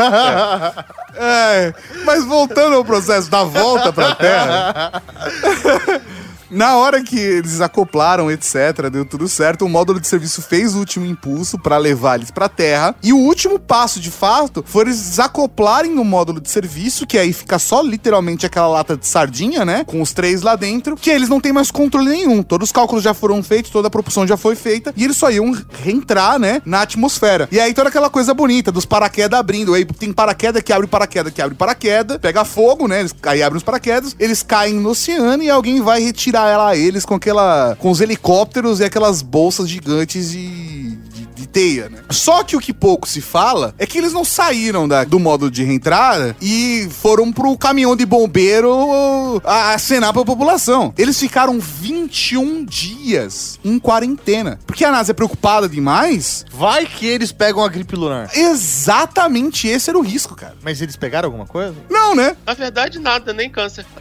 [1.14, 1.74] É,
[2.04, 5.02] mas voltando ao processo da volta pra Terra.
[6.50, 10.78] Na hora que eles acoplaram, etc., deu tudo certo, o módulo de serviço fez o
[10.78, 12.94] último impulso pra levar eles pra Terra.
[13.02, 17.32] E o último passo, de fato, foi eles desacoplarem no módulo de serviço, que aí
[17.32, 19.84] fica só literalmente aquela lata de sardinha, né?
[19.84, 22.42] Com os três lá dentro, que eles não têm mais controle nenhum.
[22.42, 25.30] Todos os cálculos já foram feitos, toda a propulsão já foi feita, e eles só
[25.30, 26.60] iam reentrar, né?
[26.64, 27.48] Na atmosfera.
[27.52, 29.74] E aí toda aquela coisa bonita dos paraquedas abrindo.
[29.74, 33.00] Aí tem paraquedas que abre paraquedas, que abre paraquedas, pega fogo, né?
[33.00, 37.04] Eles, aí abrem os paraquedas, eles caem no oceano e alguém vai retirar ela, eles
[37.04, 37.76] com aquela.
[37.78, 40.89] com os helicópteros e aquelas bolsas gigantes de.
[41.90, 41.98] Né?
[42.10, 45.50] Só que o que pouco se fala é que eles não saíram da- do modo
[45.50, 50.94] de reentrada e foram pro caminhão de bombeiro a- acenar pra população.
[50.96, 54.58] Eles ficaram 21 dias em quarentena.
[54.66, 56.44] Porque a NASA é preocupada demais.
[56.52, 58.30] Vai que eles pegam a gripe lunar.
[58.34, 60.54] Exatamente esse era o risco, cara.
[60.62, 61.74] Mas eles pegaram alguma coisa?
[61.90, 62.36] Não, né?
[62.46, 63.84] Na verdade, nada, nem câncer.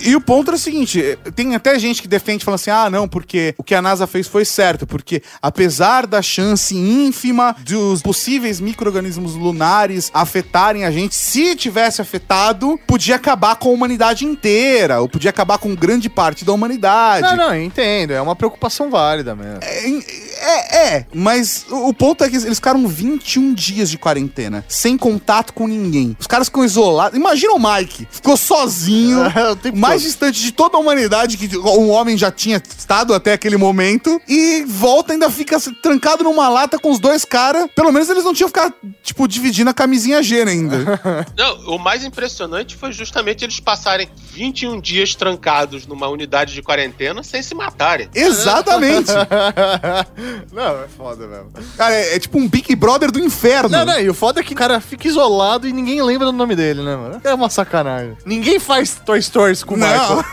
[0.00, 3.08] E o ponto é o seguinte: tem até gente que defende falando assim: ah, não,
[3.08, 8.58] porque o que a NASA fez foi certo, porque apesar da chance ínfima dos possíveis
[8.58, 15.08] micro-organismos lunares afetarem a gente, se tivesse afetado, podia acabar com a humanidade inteira, ou
[15.08, 17.22] podia acabar com grande parte da humanidade.
[17.22, 18.12] Não, não, eu entendo.
[18.12, 19.58] É uma preocupação válida mesmo.
[19.62, 24.96] É, é, é, mas o ponto é que eles ficaram 21 dias de quarentena, sem
[24.96, 26.16] contato com ninguém.
[26.18, 27.18] Os caras ficam isolados.
[27.18, 29.18] Imagina o Mike, ficou sozinho,
[29.74, 30.08] mais todo.
[30.08, 34.45] distante de toda a humanidade que um homem já tinha estado até aquele momento, e
[34.66, 37.68] volta ainda fica trancado numa lata com os dois caras.
[37.74, 40.76] Pelo menos eles não tinham que ficar, tipo, dividindo a camisinha G ainda.
[41.36, 47.22] Não, o mais impressionante foi justamente eles passarem 21 dias trancados numa unidade de quarentena
[47.22, 48.08] sem se matarem.
[48.14, 49.10] Exatamente.
[50.52, 51.52] não, é foda mesmo.
[51.76, 53.68] Cara, é, é tipo um Big Brother do inferno.
[53.68, 56.32] Não, não, e o foda é que o cara fica isolado e ninguém lembra do
[56.32, 57.20] nome dele, né, mano?
[57.24, 58.16] É uma sacanagem.
[58.24, 59.88] Ninguém faz Toy Stories com o Não.
[59.88, 60.24] Michael.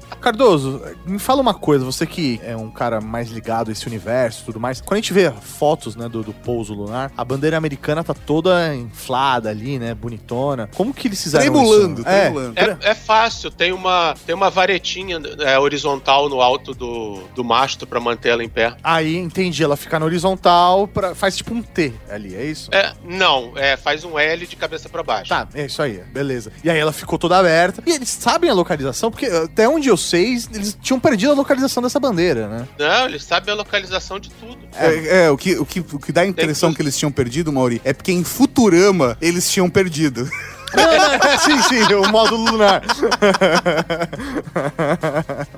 [0.20, 4.42] Cardoso, me fala uma coisa, você que é um cara mais ligado a esse universo
[4.42, 4.80] e tudo mais.
[4.80, 8.74] Quando a gente vê fotos, né, do, do pouso lunar, a bandeira americana tá toda
[8.74, 10.68] inflada ali, né, bonitona.
[10.74, 12.08] Como que eles fizeram Tremulando, isso?
[12.08, 12.60] É, tremulando.
[12.60, 17.86] É, é fácil, tem uma, tem uma varetinha é, horizontal no alto do, do mastro
[17.86, 18.74] pra manter ela em pé.
[18.82, 22.70] Aí, entendi, ela fica na horizontal, pra, faz tipo um T ali, é isso?
[22.72, 25.30] É, não, é, faz um L de cabeça pra baixo.
[25.30, 26.52] Tá, é isso aí, beleza.
[26.62, 27.82] E aí ela ficou toda aberta.
[27.86, 31.82] E eles sabem a localização, porque até onde eu sei, eles tinham perdido a localização
[31.82, 32.68] dessa bandeira, né?
[32.78, 34.58] Não, ele sabe a localização de tudo.
[34.74, 37.12] É, é, o, que, o, que, o que dá a impressão Tem- que eles tinham
[37.12, 40.28] perdido, Mauri, é porque em Futurama eles tinham perdido.
[40.74, 40.84] Não,
[41.18, 42.82] não, sim, sim, o módulo lunar.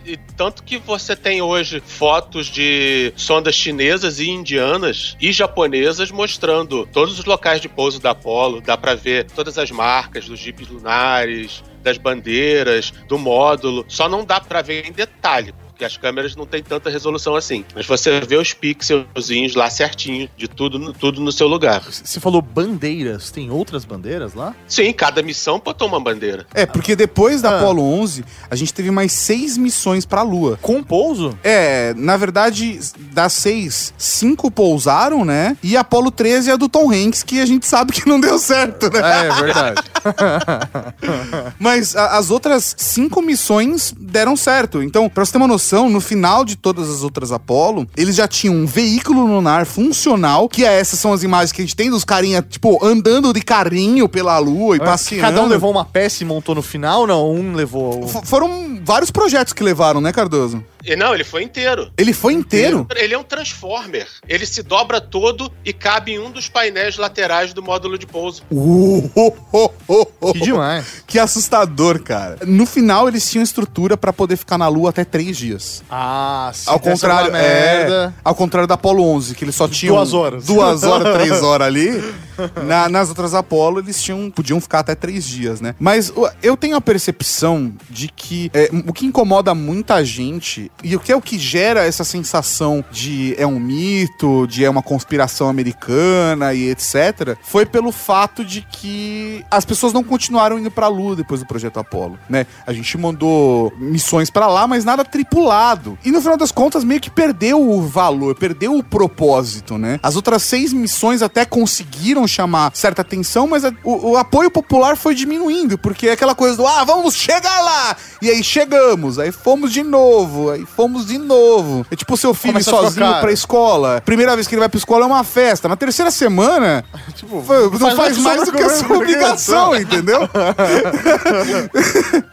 [0.05, 6.87] E tanto que você tem hoje fotos de sondas chinesas e indianas e japonesas mostrando
[6.87, 8.61] todos os locais de pouso da Apollo.
[8.61, 13.85] Dá pra ver todas as marcas dos jipes lunares, das bandeiras, do módulo.
[13.89, 15.55] Só não dá pra ver em detalhe.
[15.83, 17.64] Porque as câmeras não têm tanta resolução assim.
[17.74, 21.83] Mas você vê os pixelzinhos lá certinho, de tudo, no- tudo no seu lugar.
[21.91, 24.55] Você falou bandeiras, tem outras bandeiras lá?
[24.68, 26.47] Sim, cada missão botou uma bandeira.
[26.55, 27.59] É, porque depois da Ah.
[27.59, 30.57] Apollo 11, a gente teve mais seis missões pra Lua.
[30.62, 31.37] Com pouso?
[31.43, 32.78] É, na verdade,
[33.12, 35.57] das seis, cinco pousaram, né?
[35.64, 38.20] E a Apollo 13 é a do Tom Hanks, que a gente sabe que não
[38.20, 39.01] deu certo, né?
[39.01, 39.83] É, é verdade.
[41.59, 44.80] Mas a- as outras cinco missões deram certo.
[44.83, 48.27] Então, pra você ter uma noção, no final de todas as outras Apollo, eles já
[48.29, 51.91] tinham um veículo lunar funcional, que é, essas são as imagens que a gente tem
[51.91, 55.23] dos carinha, tipo, andando de carrinho pela Lua e passeando.
[55.23, 57.07] Cada um levou uma peça e montou no final?
[57.07, 58.05] Não, um levou.
[58.09, 60.62] F- Foram vários projetos que levaram, né, Cardoso?
[60.85, 61.91] E não, ele foi inteiro.
[61.97, 62.87] Ele foi inteiro?
[62.97, 64.07] Ele é um transformer.
[64.28, 68.43] Ele se dobra todo e cabe em um dos painéis laterais do módulo de pouso.
[68.51, 70.33] Uh, oh, oh, oh, oh.
[70.33, 71.05] Que demais.
[71.07, 72.39] Que assustador, cara.
[72.47, 75.83] No final, eles tinham estrutura pra poder ficar na Lua até três dias.
[75.91, 78.14] Ah, se Ao contrário, é, merda.
[78.24, 80.47] ao contrário da Apollo 11, que eles só tinham Duas horas.
[80.47, 82.14] duas horas, três horas ali.
[82.66, 85.74] Na- nas outras Apollo eles tinham, podiam ficar até três dias, né?
[85.78, 86.12] Mas
[86.43, 91.12] eu tenho a percepção de que é, o que incomoda muita gente e o que
[91.12, 96.55] é o que gera essa sensação de é um mito, de é uma conspiração americana
[96.55, 101.41] e etc, foi pelo fato de que as pessoas não continuaram indo pra Lua depois
[101.41, 102.47] do projeto Apollo, né?
[102.66, 105.99] A gente mandou missões pra lá, mas nada tripulado.
[106.05, 109.99] E no final das contas meio que perdeu o valor, perdeu o propósito, né?
[110.03, 114.97] As outras seis missões até conseguiram chamar certa atenção, mas a- o, o apoio popular
[114.97, 117.97] foi diminuindo, porque é aquela coisa do ah, vamos chegar lá!
[118.20, 121.87] E aí chegamos, aí fomos de novo, aí fomos de novo.
[121.91, 124.01] É tipo o seu filho Começa sozinho pra escola.
[124.05, 125.68] Primeira vez que ele vai pra escola é uma festa.
[125.68, 126.85] Na terceira semana,
[127.16, 130.29] Tipo, foi- não faz, mais do que a sua obrigação, entendeu?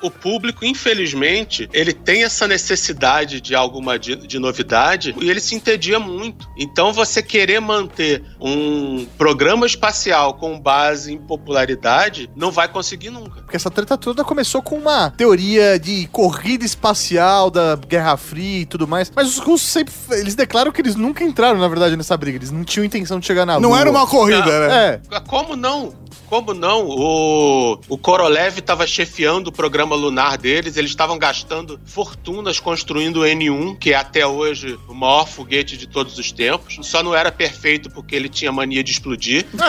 [0.02, 5.56] O público, infelizmente, ele tem essa necessidade de alguma de, de novidade e ele se
[5.56, 6.48] entedia muito.
[6.58, 13.42] Então, você querer manter um programa espacial com base em popularidade não vai conseguir nunca.
[13.42, 18.66] Porque essa treta toda começou com uma teoria de corrida espacial da Guerra Fria e
[18.66, 19.10] tudo mais.
[19.16, 19.94] Mas os russos sempre.
[20.12, 22.38] Eles declaram que eles nunca entraram, na verdade, nessa briga.
[22.38, 23.80] Eles não tinham intenção de chegar na Não Lua.
[23.80, 25.02] era uma corrida, né?
[25.12, 25.20] É.
[25.22, 25.94] Como não?
[26.28, 26.86] Como não?
[26.88, 33.24] O, o Korolev estava chefiando o programa lunar deles, eles estavam gastando fortunas construindo o
[33.24, 36.78] N1, que é até hoje o maior foguete de todos os tempos.
[36.84, 39.46] Só não era perfeito porque ele tinha mania de explodir.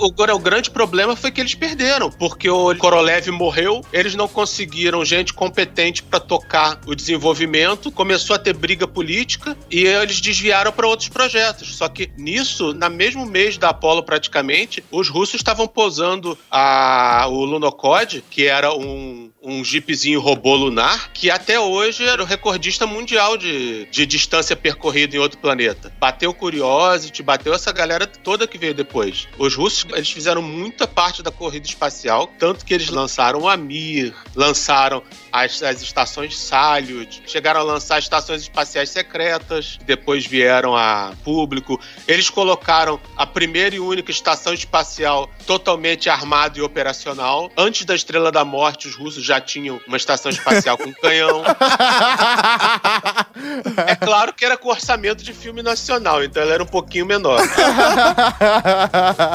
[0.00, 4.28] o, agora, o grande problema foi que eles perderam, porque o Korolev morreu, eles não
[4.28, 10.72] conseguiram gente competente para tocar o desenvolvimento, começou a ter briga política e eles desviaram
[10.72, 11.76] para outros projetos.
[11.76, 17.44] Só que nisso, na mesmo mês da Apollo praticamente, os russos estavam posando a, o
[17.44, 23.36] Lunokhod, que era um, um jeepzinho robô lunar, que até hoje era o recordista mundial
[23.36, 25.92] de, de distância percorrida em outro planeta.
[25.98, 29.05] Bateu Curiosity, bateu essa galera toda que veio depois.
[29.38, 34.14] Os russos, eles fizeram muita parte da corrida espacial, tanto que eles lançaram o Amir,
[34.34, 35.02] lançaram
[35.44, 41.78] as, as estações Salyut, chegaram a lançar estações espaciais secretas, depois vieram a público.
[42.08, 47.50] Eles colocaram a primeira e única estação espacial totalmente armada e operacional.
[47.56, 51.42] Antes da Estrela da Morte, os russos já tinham uma estação espacial com canhão.
[53.86, 57.40] É claro que era com orçamento de filme nacional, então ela era um pouquinho menor.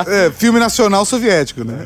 [0.07, 1.85] É, filme nacional soviético, né?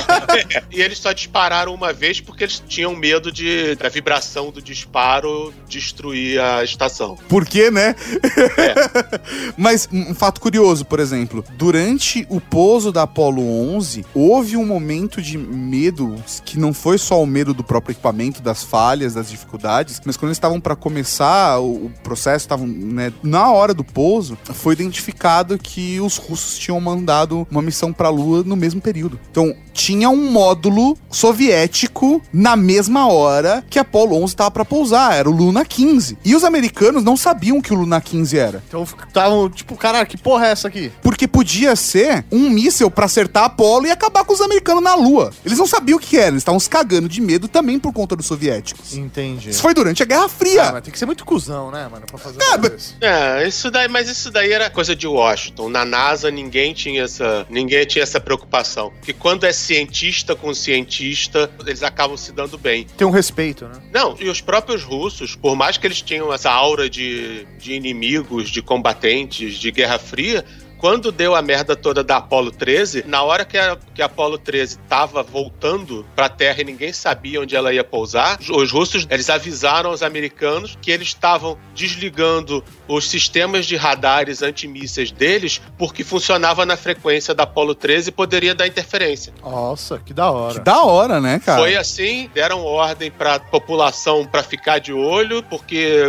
[0.70, 3.45] e eles só dispararam uma vez porque eles tinham medo de
[3.78, 7.16] da vibração do disparo destruir a estação.
[7.28, 7.94] Por quê, né?
[9.56, 13.42] Mas um fato curioso, por exemplo, durante o pouso da Apollo
[13.74, 18.42] 11, houve um momento de medo que não foi só o medo do próprio equipamento,
[18.42, 23.12] das falhas, das dificuldades, mas quando eles estavam para começar o, o processo, estavam né,
[23.22, 28.10] na hora do pouso, foi identificado que os russos tinham mandado uma missão para a
[28.10, 29.18] Lua no mesmo período.
[29.30, 33.25] Então tinha um módulo soviético na mesma hora
[33.68, 36.18] que a Apollo 11 estava para pousar, era o Luna 15.
[36.24, 38.62] E os americanos não sabiam que o Luna 15 era.
[38.68, 40.90] Então estavam, tipo, caralho, que porra é essa aqui?
[41.02, 44.94] Porque podia ser um míssil pra acertar a Apollo e acabar com os americanos na
[44.94, 45.32] Lua.
[45.44, 48.14] Eles não sabiam o que era, eles estavam se cagando de medo também por conta
[48.16, 48.94] dos soviéticos.
[48.96, 49.50] Entendi.
[49.50, 50.72] Isso foi durante a Guerra Ah, Fria.
[50.72, 53.88] mas tem que ser muito cuzão, né, mano, pra fazer É, mas- É, isso daí,
[53.88, 55.68] mas isso daí era coisa de Washington.
[55.68, 58.92] Na NASA ninguém tinha essa, ninguém tinha essa preocupação.
[59.02, 62.86] Que quando é cientista com cientista, eles acabam se dando bem.
[62.96, 63.80] Tem um respeito, né?
[63.92, 68.50] Não, e os próprios russos, por mais que eles tinham essa aura de, de inimigos,
[68.50, 70.44] de combatentes, de Guerra Fria,
[70.78, 74.38] quando deu a merda toda da Apollo 13, na hora que a, que a Apollo
[74.38, 79.30] 13 tava voltando pra Terra e ninguém sabia onde ela ia pousar, os russos, eles
[79.30, 86.64] avisaram os americanos que eles estavam desligando os sistemas de radares antimísseis deles porque funcionava
[86.64, 89.32] na frequência da Apollo 13 e poderia dar interferência.
[89.42, 90.54] Nossa, que da hora.
[90.54, 91.60] Que da hora, né, cara?
[91.60, 96.02] Foi assim, deram ordem pra população pra ficar de olho, porque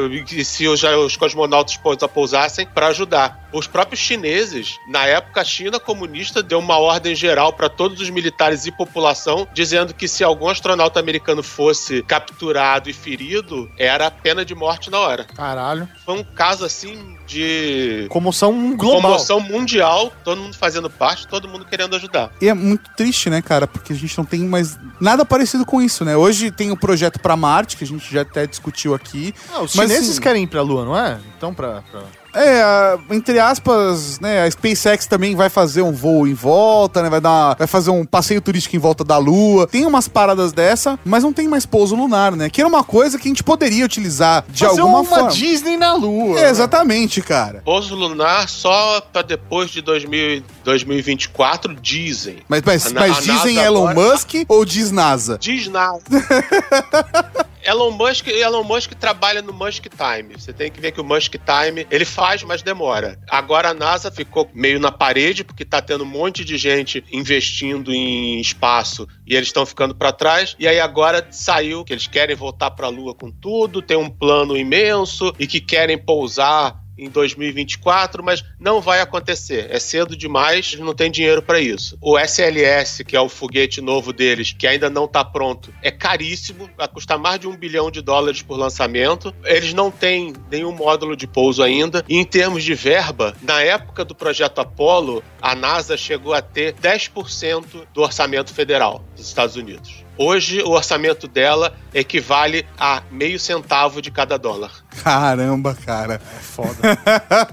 [0.43, 1.79] se os, os cosmonautas
[2.13, 3.47] pousassem, pra ajudar.
[3.53, 4.56] Os próprios chineses,
[4.87, 9.47] na época, a China comunista deu uma ordem geral para todos os militares e população,
[9.53, 14.99] dizendo que se algum astronauta americano fosse capturado e ferido, era pena de morte na
[14.99, 15.23] hora.
[15.23, 15.87] Caralho.
[16.05, 19.01] Foi um caso assim de Comoção global.
[19.01, 22.31] comoção mundial, todo mundo fazendo parte, todo mundo querendo ajudar.
[22.41, 23.67] E é muito triste, né, cara?
[23.67, 26.15] Porque a gente não tem mais nada parecido com isso, né?
[26.15, 29.33] Hoje tem o projeto pra Marte, que a gente já até discutiu aqui.
[29.53, 31.19] Ah, os Mas, chineses assim, querem ir pra Lua, não é?
[31.37, 31.81] Então, pra...
[31.91, 32.03] pra...
[32.37, 37.19] É, entre aspas, né, a SpaceX também vai fazer um voo em volta, né, vai
[37.21, 39.67] dar, vai fazer um passeio turístico em volta da Lua.
[39.67, 42.49] Tem umas paradas dessa, mas não tem mais pouso lunar, né?
[42.49, 45.29] Que era uma coisa que a gente poderia utilizar de Fazer alguma uma forma.
[45.31, 46.39] Disney na Lua.
[46.39, 47.61] É, exatamente, cara.
[47.65, 52.37] Pouso lunar só para depois de 2000, 2024, dizem.
[52.47, 55.37] Mas, mas, mas a dizem NASA Elon agora- Musk ou diz NASA?
[55.39, 56.01] Diz nada.
[57.67, 60.35] Elon Musk, Elon Musk trabalha no Musk Time.
[60.37, 63.19] Você tem que ver que o Musk Time, ele faz, mas demora.
[63.29, 67.93] Agora a NASA ficou meio na parede porque tá tendo um monte de gente investindo
[67.93, 70.55] em espaço e eles estão ficando para trás.
[70.57, 74.09] E aí agora saiu que eles querem voltar para a Lua com tudo, tem um
[74.09, 79.67] plano imenso e que querem pousar em 2024, mas não vai acontecer.
[79.69, 81.97] É cedo demais, não tem dinheiro para isso.
[82.01, 86.69] O SLS, que é o foguete novo deles, que ainda não está pronto, é caríssimo,
[86.77, 89.33] vai custar mais de um bilhão de dólares por lançamento.
[89.43, 92.03] Eles não têm nenhum módulo de pouso ainda.
[92.07, 96.73] E em termos de verba, na época do projeto Apollo, a NASA chegou a ter
[96.73, 100.06] 10% do orçamento federal dos Estados Unidos.
[100.17, 104.71] Hoje, o orçamento dela equivale a meio centavo de cada dólar.
[105.03, 106.19] Caramba, cara.
[106.19, 106.97] Foda.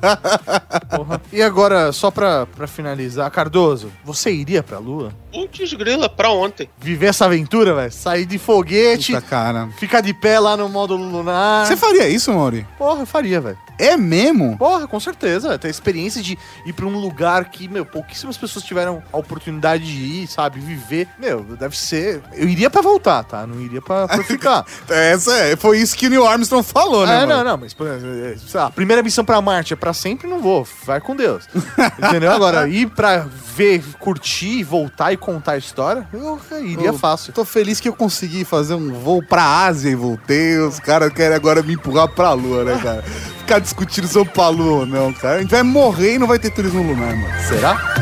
[0.97, 1.21] Porra.
[1.33, 5.13] E agora, só pra, pra finalizar, Cardoso, você iria pra Lua?
[5.33, 6.69] Putz, grila, pra ontem.
[6.79, 7.93] Viver essa aventura, velho?
[7.93, 9.69] Sair de foguete, Puta, cara.
[9.79, 11.67] ficar de pé lá no módulo lunar.
[11.67, 12.67] Você faria isso, Mauri?
[12.79, 13.59] Porra, eu faria, velho.
[13.79, 14.57] É mesmo?
[14.57, 15.59] Porra, com certeza.
[15.59, 19.85] Ter a experiência de ir pra um lugar que, meu, pouquíssimas pessoas tiveram a oportunidade
[19.85, 20.61] de ir, sabe?
[20.61, 21.09] Viver.
[21.19, 22.23] Meu, deve ser.
[22.33, 23.47] Eu iria pra voltar, tá?
[23.47, 24.65] Não iria pra, pra ficar.
[24.89, 27.23] Essa é, foi isso que o Neil Armstrong falou, né?
[27.23, 27.35] É, mano?
[27.39, 30.41] não, não, mas é, sei lá, a primeira missão pra Marte é pra sempre, não
[30.41, 30.67] vou.
[30.85, 31.49] Vai com Deus.
[31.99, 32.31] Entendeu?
[32.33, 37.33] Agora, ir pra ver, curtir, voltar e contar a história, eu iria Eu fácil.
[37.33, 40.59] Tô feliz que eu consegui fazer um voo pra Ásia e voltei.
[40.59, 43.03] Os caras querem agora me empurrar pra Lua, né, cara?
[43.03, 45.39] Ficar discutindo pra Lua ou não, cara.
[45.39, 47.43] A gente vai morrer e não vai ter turismo lunar, mano.
[47.49, 47.95] Será?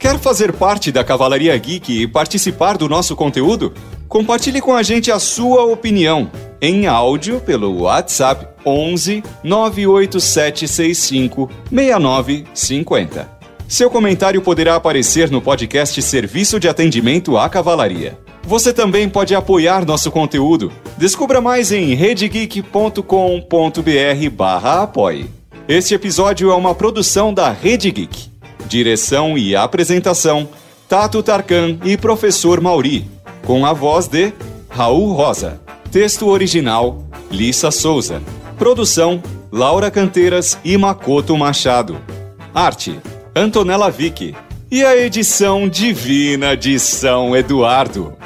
[0.00, 3.74] Quer fazer parte da Cavalaria Geek e participar do nosso conteúdo?
[4.08, 13.42] Compartilhe com a gente a sua opinião em áudio pelo WhatsApp 11 98765 6950.
[13.68, 18.18] Seu comentário poderá aparecer no podcast Serviço de Atendimento à Cavalaria.
[18.42, 20.70] Você também pode apoiar nosso conteúdo.
[20.98, 25.30] Descubra mais em redegeek.com.br barra apoie.
[25.68, 28.30] Este episódio é uma produção da Rede Geek.
[28.66, 30.48] Direção e apresentação:
[30.88, 33.08] Tato Tarkan e Professor Mauri.
[33.46, 34.32] Com a voz de
[34.68, 35.60] Raul Rosa.
[35.90, 38.20] Texto original: Lissa Souza.
[38.62, 42.00] Produção: Laura Canteiras e Makoto Machado.
[42.54, 42.96] Arte:
[43.34, 44.36] Antonella Vick.
[44.70, 48.16] E a edição divina de São Eduardo.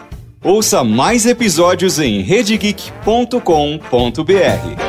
[0.44, 4.85] Ouça mais episódios em redegeek.com.br.